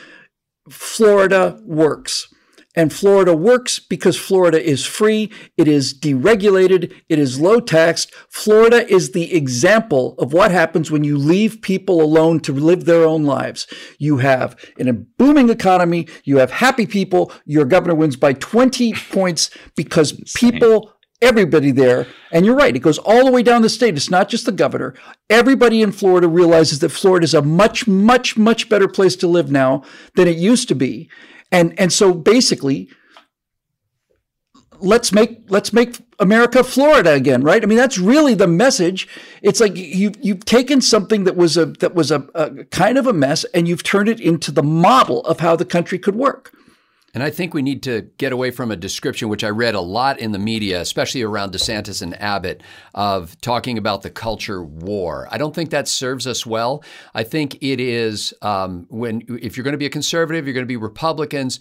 Florida 0.68 1.60
works. 1.64 2.32
And 2.76 2.92
Florida 2.92 3.34
works 3.34 3.80
because 3.80 4.16
Florida 4.16 4.62
is 4.62 4.86
free, 4.86 5.32
it 5.56 5.66
is 5.66 5.92
deregulated, 5.92 6.94
it 7.08 7.18
is 7.18 7.40
low 7.40 7.58
taxed. 7.58 8.14
Florida 8.28 8.88
is 8.88 9.10
the 9.10 9.34
example 9.34 10.14
of 10.18 10.32
what 10.32 10.52
happens 10.52 10.88
when 10.88 11.02
you 11.02 11.18
leave 11.18 11.62
people 11.62 12.00
alone 12.00 12.38
to 12.40 12.52
live 12.52 12.84
their 12.84 13.04
own 13.04 13.24
lives. 13.24 13.66
You 13.98 14.18
have 14.18 14.56
in 14.78 14.86
a 14.86 14.92
booming 14.92 15.50
economy, 15.50 16.06
you 16.22 16.36
have 16.36 16.52
happy 16.52 16.86
people, 16.86 17.32
your 17.44 17.64
governor 17.64 17.96
wins 17.96 18.14
by 18.14 18.34
20 18.34 18.92
points 19.10 19.50
because 19.74 20.12
people 20.36 20.92
everybody 21.22 21.70
there, 21.70 22.06
and 22.32 22.44
you're 22.46 22.56
right, 22.56 22.74
it 22.74 22.80
goes 22.80 22.98
all 22.98 23.24
the 23.24 23.32
way 23.32 23.42
down 23.42 23.62
the 23.62 23.68
state. 23.68 23.96
It's 23.96 24.10
not 24.10 24.28
just 24.28 24.46
the 24.46 24.52
governor. 24.52 24.94
Everybody 25.28 25.82
in 25.82 25.92
Florida 25.92 26.28
realizes 26.28 26.78
that 26.80 26.90
Florida 26.90 27.24
is 27.24 27.34
a 27.34 27.42
much, 27.42 27.86
much, 27.86 28.36
much 28.36 28.68
better 28.68 28.88
place 28.88 29.16
to 29.16 29.26
live 29.26 29.50
now 29.50 29.82
than 30.14 30.28
it 30.28 30.36
used 30.36 30.68
to 30.68 30.74
be. 30.74 31.08
And 31.52 31.78
and 31.78 31.92
so 31.92 32.14
basically, 32.14 32.90
let's 34.80 35.12
make 35.12 35.42
let's 35.48 35.72
make 35.72 35.98
America 36.18 36.62
Florida 36.64 37.12
again, 37.12 37.42
right? 37.42 37.62
I 37.62 37.66
mean, 37.66 37.78
that's 37.78 37.98
really 37.98 38.34
the 38.34 38.46
message. 38.46 39.08
It's 39.42 39.60
like 39.60 39.76
you 39.76 40.12
you've 40.20 40.44
taken 40.44 40.80
something 40.80 41.24
that 41.24 41.36
was 41.36 41.56
a 41.56 41.66
that 41.66 41.94
was 41.94 42.10
a, 42.10 42.26
a 42.34 42.64
kind 42.66 42.98
of 42.98 43.06
a 43.06 43.12
mess 43.12 43.44
and 43.54 43.68
you've 43.68 43.82
turned 43.82 44.08
it 44.08 44.20
into 44.20 44.50
the 44.52 44.62
model 44.62 45.24
of 45.26 45.40
how 45.40 45.56
the 45.56 45.64
country 45.64 45.98
could 45.98 46.16
work. 46.16 46.54
And 47.12 47.24
I 47.24 47.30
think 47.30 47.54
we 47.54 47.62
need 47.62 47.82
to 47.84 48.02
get 48.18 48.32
away 48.32 48.52
from 48.52 48.70
a 48.70 48.76
description, 48.76 49.28
which 49.28 49.42
I 49.42 49.48
read 49.48 49.74
a 49.74 49.80
lot 49.80 50.20
in 50.20 50.30
the 50.30 50.38
media, 50.38 50.80
especially 50.80 51.22
around 51.22 51.52
DeSantis 51.52 52.02
and 52.02 52.20
Abbott, 52.20 52.62
of 52.94 53.40
talking 53.40 53.78
about 53.78 54.02
the 54.02 54.10
culture 54.10 54.62
war. 54.62 55.26
I 55.30 55.38
don't 55.38 55.54
think 55.54 55.70
that 55.70 55.88
serves 55.88 56.26
us 56.26 56.46
well. 56.46 56.84
I 57.12 57.24
think 57.24 57.56
it 57.62 57.80
is 57.80 58.32
um, 58.42 58.86
when 58.90 59.22
if 59.28 59.56
you're 59.56 59.64
going 59.64 59.72
to 59.72 59.78
be 59.78 59.86
a 59.86 59.90
conservative, 59.90 60.46
you're 60.46 60.54
going 60.54 60.64
to 60.64 60.68
be 60.68 60.76
Republicans. 60.76 61.58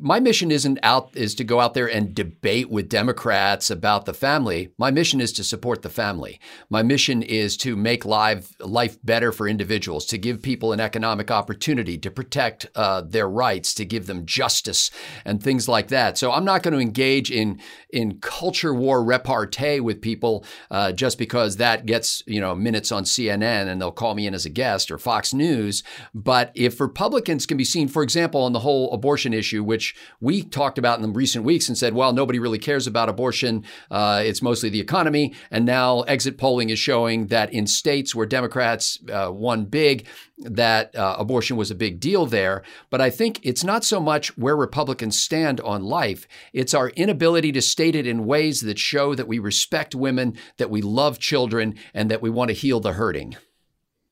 My 0.00 0.20
mission 0.20 0.50
isn't 0.50 0.78
out 0.82 1.10
is 1.14 1.34
to 1.34 1.44
go 1.44 1.60
out 1.60 1.74
there 1.74 1.90
and 1.90 2.14
debate 2.14 2.70
with 2.70 2.88
Democrats 2.88 3.70
about 3.70 4.04
the 4.04 4.14
family. 4.14 4.70
My 4.78 4.90
mission 4.90 5.20
is 5.20 5.32
to 5.32 5.44
support 5.44 5.82
the 5.82 5.90
family. 5.90 6.40
My 6.70 6.82
mission 6.82 7.22
is 7.22 7.56
to 7.58 7.76
make 7.76 8.04
life 8.04 8.54
life 8.60 8.98
better 9.02 9.32
for 9.32 9.48
individuals, 9.48 10.06
to 10.06 10.18
give 10.18 10.42
people 10.42 10.72
an 10.72 10.80
economic 10.80 11.30
opportunity, 11.30 11.98
to 11.98 12.10
protect 12.10 12.66
uh, 12.76 13.00
their 13.00 13.28
rights, 13.28 13.74
to 13.74 13.84
give 13.84 14.06
them 14.06 14.24
justice 14.24 14.75
and 15.24 15.42
things 15.42 15.68
like 15.68 15.88
that. 15.88 16.18
So 16.18 16.32
I'm 16.32 16.44
not 16.44 16.62
going 16.62 16.74
to 16.74 16.80
engage 16.80 17.30
in 17.30 17.60
in 17.90 18.18
culture 18.20 18.74
war 18.74 19.02
repartee 19.02 19.80
with 19.80 20.02
people 20.02 20.44
uh, 20.70 20.92
just 20.92 21.18
because 21.18 21.56
that 21.56 21.86
gets 21.86 22.22
you 22.26 22.40
know 22.40 22.54
minutes 22.54 22.92
on 22.92 23.04
CNN 23.04 23.68
and 23.68 23.80
they'll 23.80 23.92
call 23.92 24.14
me 24.14 24.26
in 24.26 24.34
as 24.34 24.46
a 24.46 24.50
guest 24.50 24.90
or 24.90 24.98
Fox 24.98 25.32
News. 25.32 25.82
But 26.14 26.50
if 26.54 26.80
Republicans 26.80 27.46
can 27.46 27.56
be 27.56 27.64
seen, 27.64 27.88
for 27.88 28.02
example, 28.02 28.42
on 28.42 28.52
the 28.52 28.60
whole 28.60 28.92
abortion 28.92 29.32
issue, 29.32 29.62
which 29.62 29.94
we 30.20 30.42
talked 30.42 30.78
about 30.78 30.98
in 30.98 31.02
the 31.02 31.16
recent 31.16 31.44
weeks 31.44 31.68
and 31.68 31.76
said, 31.76 31.94
well, 31.94 32.12
nobody 32.12 32.38
really 32.38 32.58
cares 32.58 32.86
about 32.86 33.08
abortion. 33.08 33.64
Uh, 33.90 34.22
it's 34.24 34.42
mostly 34.42 34.68
the 34.68 34.80
economy. 34.80 35.34
And 35.50 35.64
now 35.64 36.02
exit 36.02 36.38
polling 36.38 36.70
is 36.70 36.78
showing 36.78 37.28
that 37.28 37.52
in 37.52 37.66
states 37.66 38.14
where 38.14 38.26
Democrats 38.26 38.98
uh, 39.12 39.30
won 39.32 39.64
big, 39.66 40.06
that 40.38 40.94
uh, 40.94 41.16
abortion 41.18 41.56
was 41.56 41.70
a 41.70 41.74
big 41.74 42.00
deal 42.00 42.26
there. 42.26 42.62
But 42.90 43.00
I 43.00 43.10
think 43.10 43.40
it's 43.42 43.64
not 43.64 43.84
so 43.84 44.00
much 44.00 44.36
where 44.36 44.56
Republicans 44.56 45.18
stand 45.18 45.60
on 45.60 45.84
life, 45.84 46.26
it's 46.52 46.74
our 46.74 46.90
inability 46.90 47.52
to 47.52 47.62
state 47.62 47.96
it 47.96 48.06
in 48.06 48.26
ways 48.26 48.60
that 48.60 48.78
show 48.78 49.14
that 49.14 49.28
we 49.28 49.38
respect 49.38 49.94
women, 49.94 50.36
that 50.58 50.70
we 50.70 50.82
love 50.82 51.18
children, 51.18 51.74
and 51.94 52.10
that 52.10 52.22
we 52.22 52.30
want 52.30 52.48
to 52.48 52.54
heal 52.54 52.80
the 52.80 52.92
hurting. 52.92 53.36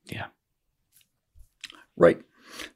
Yeah. 0.06 0.26
Right. 1.96 2.20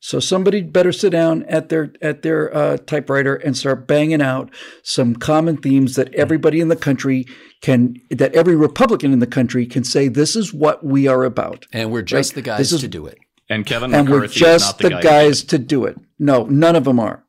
So 0.01 0.21
somebody 0.21 0.63
better 0.63 0.93
sit 0.93 1.11
down 1.11 1.45
at 1.45 1.69
their 1.69 1.93
at 2.03 2.23
their 2.23 2.55
uh, 2.55 2.77
typewriter 2.79 3.37
and 3.37 3.57
start 3.57 3.87
banging 3.87 4.21
out 4.21 4.51
some 4.83 5.15
common 5.15 5.57
themes 5.57 5.95
that 5.95 6.13
everybody 6.15 6.61
in 6.61 6.69
the 6.69 6.77
country 6.77 7.27
can, 7.61 7.97
that 8.11 8.35
every 8.35 8.57
Republican 8.57 9.13
in 9.13 9.19
the 9.19 9.27
country 9.27 9.67
can 9.67 9.85
say, 9.85 10.09
this 10.09 10.37
is 10.37 10.53
what 10.53 10.85
we 10.85 11.07
are 11.07 11.25
about. 11.25 11.67
And 11.73 11.91
we're 11.91 12.03
just 12.03 12.33
right? 12.33 12.37
the 12.37 12.43
guys 12.43 12.73
is, 12.73 12.81
to 12.81 12.89
do 12.89 13.07
it. 13.07 13.19
And 13.49 13.65
Kevin 13.65 13.95
and 13.95 14.09
McCarthy 14.09 14.41
we're 14.41 14.51
just 14.51 14.79
the, 14.79 14.85
the 14.85 14.91
guy 14.91 15.01
guys 15.01 15.43
to 15.45 15.59
do 15.59 15.85
it. 15.87 15.97
No, 16.19 16.45
none 16.45 16.77
of 16.77 16.85
them 16.85 17.01
are. 17.01 17.25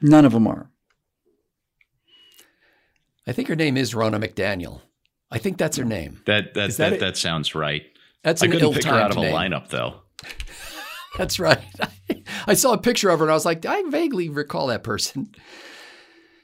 None 0.00 0.24
of 0.24 0.32
them 0.32 0.48
are. 0.48 0.70
I 3.26 3.32
think 3.32 3.48
her 3.48 3.56
name 3.56 3.76
is 3.76 3.94
Ronna 3.94 4.22
McDaniel. 4.22 4.80
I 5.30 5.38
think 5.38 5.58
that's 5.58 5.76
her 5.76 5.84
name. 5.84 6.20
That 6.26 6.54
that 6.54 6.76
that, 6.76 6.90
that, 6.90 7.00
that, 7.00 7.16
sounds 7.16 7.54
right. 7.54 7.84
That's 8.24 8.42
an 8.42 8.50
I 8.50 8.52
couldn't 8.52 8.74
pick 8.74 8.84
her 8.84 8.94
out 8.94 9.12
of 9.12 9.16
a 9.16 9.20
name. 9.20 9.34
lineup 9.34 9.68
though. 9.68 10.02
that's 11.18 11.38
right. 11.38 11.60
I 12.46 12.54
saw 12.54 12.72
a 12.72 12.78
picture 12.78 13.10
of 13.10 13.20
her 13.20 13.24
and 13.24 13.30
I 13.30 13.34
was 13.34 13.46
like, 13.46 13.64
I 13.64 13.82
vaguely 13.88 14.28
recall 14.28 14.66
that 14.68 14.82
person. 14.82 15.32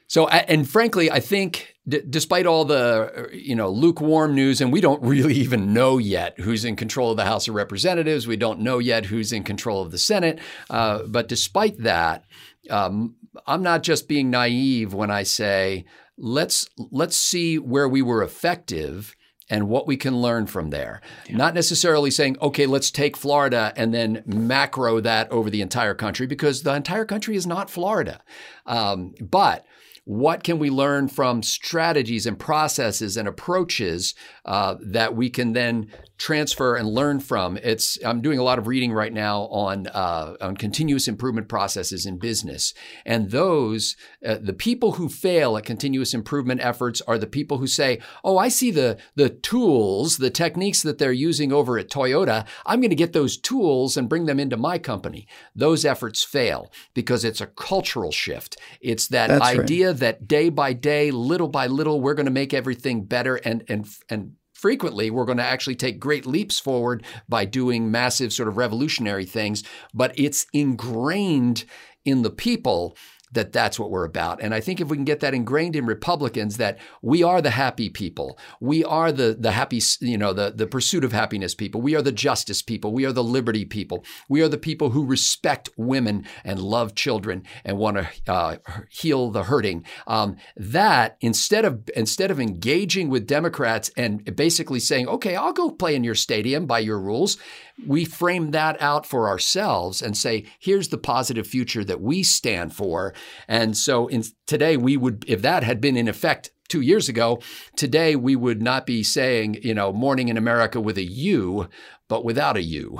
So, 0.07 0.27
and 0.27 0.67
frankly, 0.67 1.11
I 1.11 1.19
think 1.19 1.75
d- 1.89 2.03
despite 2.09 2.45
all 2.45 2.65
the 2.65 3.29
you 3.33 3.55
know 3.55 3.69
lukewarm 3.69 4.35
news, 4.35 4.61
and 4.61 4.71
we 4.71 4.81
don't 4.81 5.01
really 5.03 5.33
even 5.45 5.73
know 5.73 5.97
yet 5.97 6.39
who's 6.39 6.63
in 6.63 6.75
control 6.75 7.11
of 7.11 7.17
the 7.17 7.25
House 7.25 7.47
of 7.47 7.55
Representatives, 7.55 8.27
we 8.27 8.37
don't 8.37 8.59
know 8.59 8.79
yet 8.79 9.05
who's 9.05 9.33
in 9.33 9.43
control 9.43 9.81
of 9.81 9.91
the 9.91 9.97
Senate. 9.97 10.39
Uh, 10.69 11.03
but 11.07 11.27
despite 11.27 11.79
that, 11.79 12.23
um, 12.69 13.15
I'm 13.45 13.63
not 13.63 13.83
just 13.83 14.07
being 14.07 14.29
naive 14.29 14.93
when 14.93 15.11
I 15.11 15.23
say 15.23 15.85
let's 16.17 16.69
let's 16.77 17.17
see 17.17 17.57
where 17.57 17.87
we 17.89 18.01
were 18.01 18.23
effective 18.23 19.15
and 19.49 19.67
what 19.67 19.87
we 19.87 19.97
can 19.97 20.21
learn 20.21 20.45
from 20.45 20.69
there. 20.69 21.01
Yeah. 21.27 21.37
Not 21.37 21.55
necessarily 21.55 22.11
saying, 22.11 22.37
okay, 22.39 22.67
let's 22.67 22.91
take 22.91 23.17
Florida 23.17 23.73
and 23.75 23.93
then 23.93 24.23
macro 24.25 24.99
that 25.01 25.31
over 25.31 25.49
the 25.49 25.61
entire 25.61 25.95
country 25.95 26.27
because 26.27 26.61
the 26.61 26.75
entire 26.75 27.05
country 27.05 27.35
is 27.35 27.47
not 27.47 27.69
Florida. 27.69 28.21
Um, 28.67 29.15
but 29.19 29.65
what 30.09 30.43
can 30.43 30.57
we 30.57 30.71
learn 30.71 31.07
from 31.07 31.43
strategies 31.43 32.25
and 32.25 32.39
processes 32.39 33.15
and 33.15 33.27
approaches 33.27 34.15
uh, 34.43 34.73
that 34.81 35.15
we 35.15 35.29
can 35.29 35.53
then 35.53 35.85
transfer 36.19 36.75
and 36.75 36.87
learn 36.87 37.19
from? 37.19 37.57
It's 37.57 37.97
I'm 38.05 38.21
doing 38.21 38.37
a 38.37 38.43
lot 38.43 38.59
of 38.59 38.67
reading 38.67 38.91
right 38.93 39.11
now 39.11 39.43
on 39.43 39.87
uh, 39.87 40.35
on 40.39 40.57
continuous 40.57 41.07
improvement 41.07 41.47
processes 41.47 42.05
in 42.05 42.19
business, 42.19 42.73
and 43.05 43.31
those 43.31 43.95
uh, 44.23 44.37
the 44.39 44.53
people 44.53 44.93
who 44.93 45.09
fail 45.09 45.57
at 45.57 45.65
continuous 45.65 46.13
improvement 46.13 46.61
efforts 46.63 47.01
are 47.01 47.17
the 47.17 47.25
people 47.25 47.57
who 47.57 47.67
say, 47.67 47.99
"Oh, 48.23 48.37
I 48.37 48.49
see 48.49 48.69
the 48.69 48.97
the 49.15 49.29
tools, 49.29 50.17
the 50.17 50.29
techniques 50.29 50.83
that 50.83 50.99
they're 50.99 51.11
using 51.11 51.51
over 51.51 51.79
at 51.79 51.89
Toyota. 51.89 52.45
I'm 52.65 52.81
going 52.81 52.89
to 52.89 52.95
get 52.95 53.13
those 53.13 53.37
tools 53.37 53.97
and 53.97 54.09
bring 54.09 54.25
them 54.25 54.39
into 54.39 54.57
my 54.57 54.77
company." 54.77 55.27
Those 55.55 55.85
efforts 55.85 56.23
fail 56.23 56.71
because 56.93 57.23
it's 57.23 57.41
a 57.41 57.47
cultural 57.47 58.11
shift. 58.11 58.57
It's 58.81 59.07
that 59.07 59.29
That's 59.29 59.41
idea 59.41 59.87
right 59.87 59.99
that 59.99 60.27
day 60.27 60.49
by 60.49 60.73
day, 60.73 61.11
little 61.11 61.47
by 61.47 61.67
little, 61.67 62.01
we're 62.01 62.13
going 62.13 62.25
to 62.25 62.31
make 62.31 62.53
everything 62.53 63.05
better 63.05 63.35
and 63.37 63.63
and 63.69 63.87
and 64.09 64.33
frequently 64.59 65.09
we're 65.09 65.25
going 65.25 65.37
to 65.37 65.43
actually 65.43 65.75
take 65.75 65.99
great 65.99 66.25
leaps 66.25 66.59
forward 66.59 67.01
by 67.29 67.45
doing 67.45 67.89
massive 67.89 68.33
sort 68.33 68.49
of 68.49 68.57
revolutionary 68.57 69.25
things 69.25 69.63
but 69.93 70.11
it's 70.19 70.45
ingrained 70.51 71.63
in 72.03 72.23
the 72.23 72.29
people 72.29 72.95
that 73.31 73.51
that's 73.51 73.79
what 73.79 73.91
we're 73.91 74.05
about. 74.05 74.41
And 74.41 74.53
I 74.53 74.59
think 74.59 74.81
if 74.81 74.87
we 74.87 74.97
can 74.97 75.05
get 75.05 75.19
that 75.19 75.33
ingrained 75.33 75.75
in 75.75 75.85
Republicans 75.85 76.57
that 76.57 76.79
we 77.01 77.21
are 77.21 77.41
the 77.41 77.51
happy 77.51 77.89
people, 77.89 78.37
we 78.59 78.83
are 78.83 79.11
the 79.11 79.35
the 79.39 79.51
happy, 79.51 79.81
you 79.99 80.17
know, 80.17 80.33
the 80.33 80.51
the 80.51 80.67
pursuit 80.67 81.03
of 81.03 81.11
happiness 81.11 81.53
people, 81.53 81.81
we 81.81 81.95
are 81.95 82.01
the 82.01 82.11
justice 82.11 82.61
people, 82.61 82.91
we 82.91 83.05
are 83.05 83.13
the 83.13 83.23
liberty 83.23 83.65
people, 83.65 84.03
we 84.27 84.41
are 84.41 84.47
the 84.47 84.57
people 84.57 84.91
who 84.91 85.05
respect 85.05 85.69
women 85.77 86.25
and 86.43 86.59
love 86.59 86.95
children 86.95 87.43
and 87.63 87.77
want 87.77 87.97
to 87.97 88.31
uh, 88.31 88.57
heal 88.89 89.29
the 89.29 89.43
hurting. 89.43 89.85
Um, 90.07 90.37
that 90.55 91.17
instead 91.21 91.65
of 91.65 91.87
instead 91.95 92.31
of 92.31 92.39
engaging 92.39 93.09
with 93.09 93.27
Democrats 93.27 93.91
and 93.95 94.35
basically 94.35 94.79
saying, 94.79 95.07
okay, 95.07 95.35
I'll 95.35 95.53
go 95.53 95.69
play 95.69 95.95
in 95.95 96.03
your 96.03 96.15
stadium 96.15 96.65
by 96.65 96.79
your 96.79 96.99
rules, 96.99 97.37
we 97.85 98.05
frame 98.05 98.51
that 98.51 98.81
out 98.81 99.05
for 99.05 99.29
ourselves 99.29 100.01
and 100.01 100.17
say, 100.17 100.45
here's 100.59 100.89
the 100.89 100.97
positive 100.97 101.47
future 101.47 101.83
that 101.83 102.01
we 102.01 102.23
stand 102.23 102.73
for. 102.73 103.13
And 103.47 103.75
so 103.77 104.07
in, 104.07 104.23
today 104.47 104.77
we 104.77 104.97
would, 104.97 105.25
if 105.27 105.41
that 105.41 105.63
had 105.63 105.81
been 105.81 105.97
in 105.97 106.07
effect 106.07 106.51
two 106.67 106.81
years 106.81 107.09
ago, 107.09 107.41
today 107.75 108.15
we 108.15 108.35
would 108.35 108.61
not 108.61 108.85
be 108.85 109.03
saying, 109.03 109.59
you 109.63 109.73
know, 109.73 109.91
morning 109.91 110.29
in 110.29 110.37
America 110.37 110.79
with 110.79 110.97
a 110.97 111.03
U, 111.03 111.67
but 112.07 112.23
without 112.23 112.57
a 112.57 112.63
U. 112.63 112.99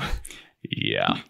Yeah. 0.70 1.22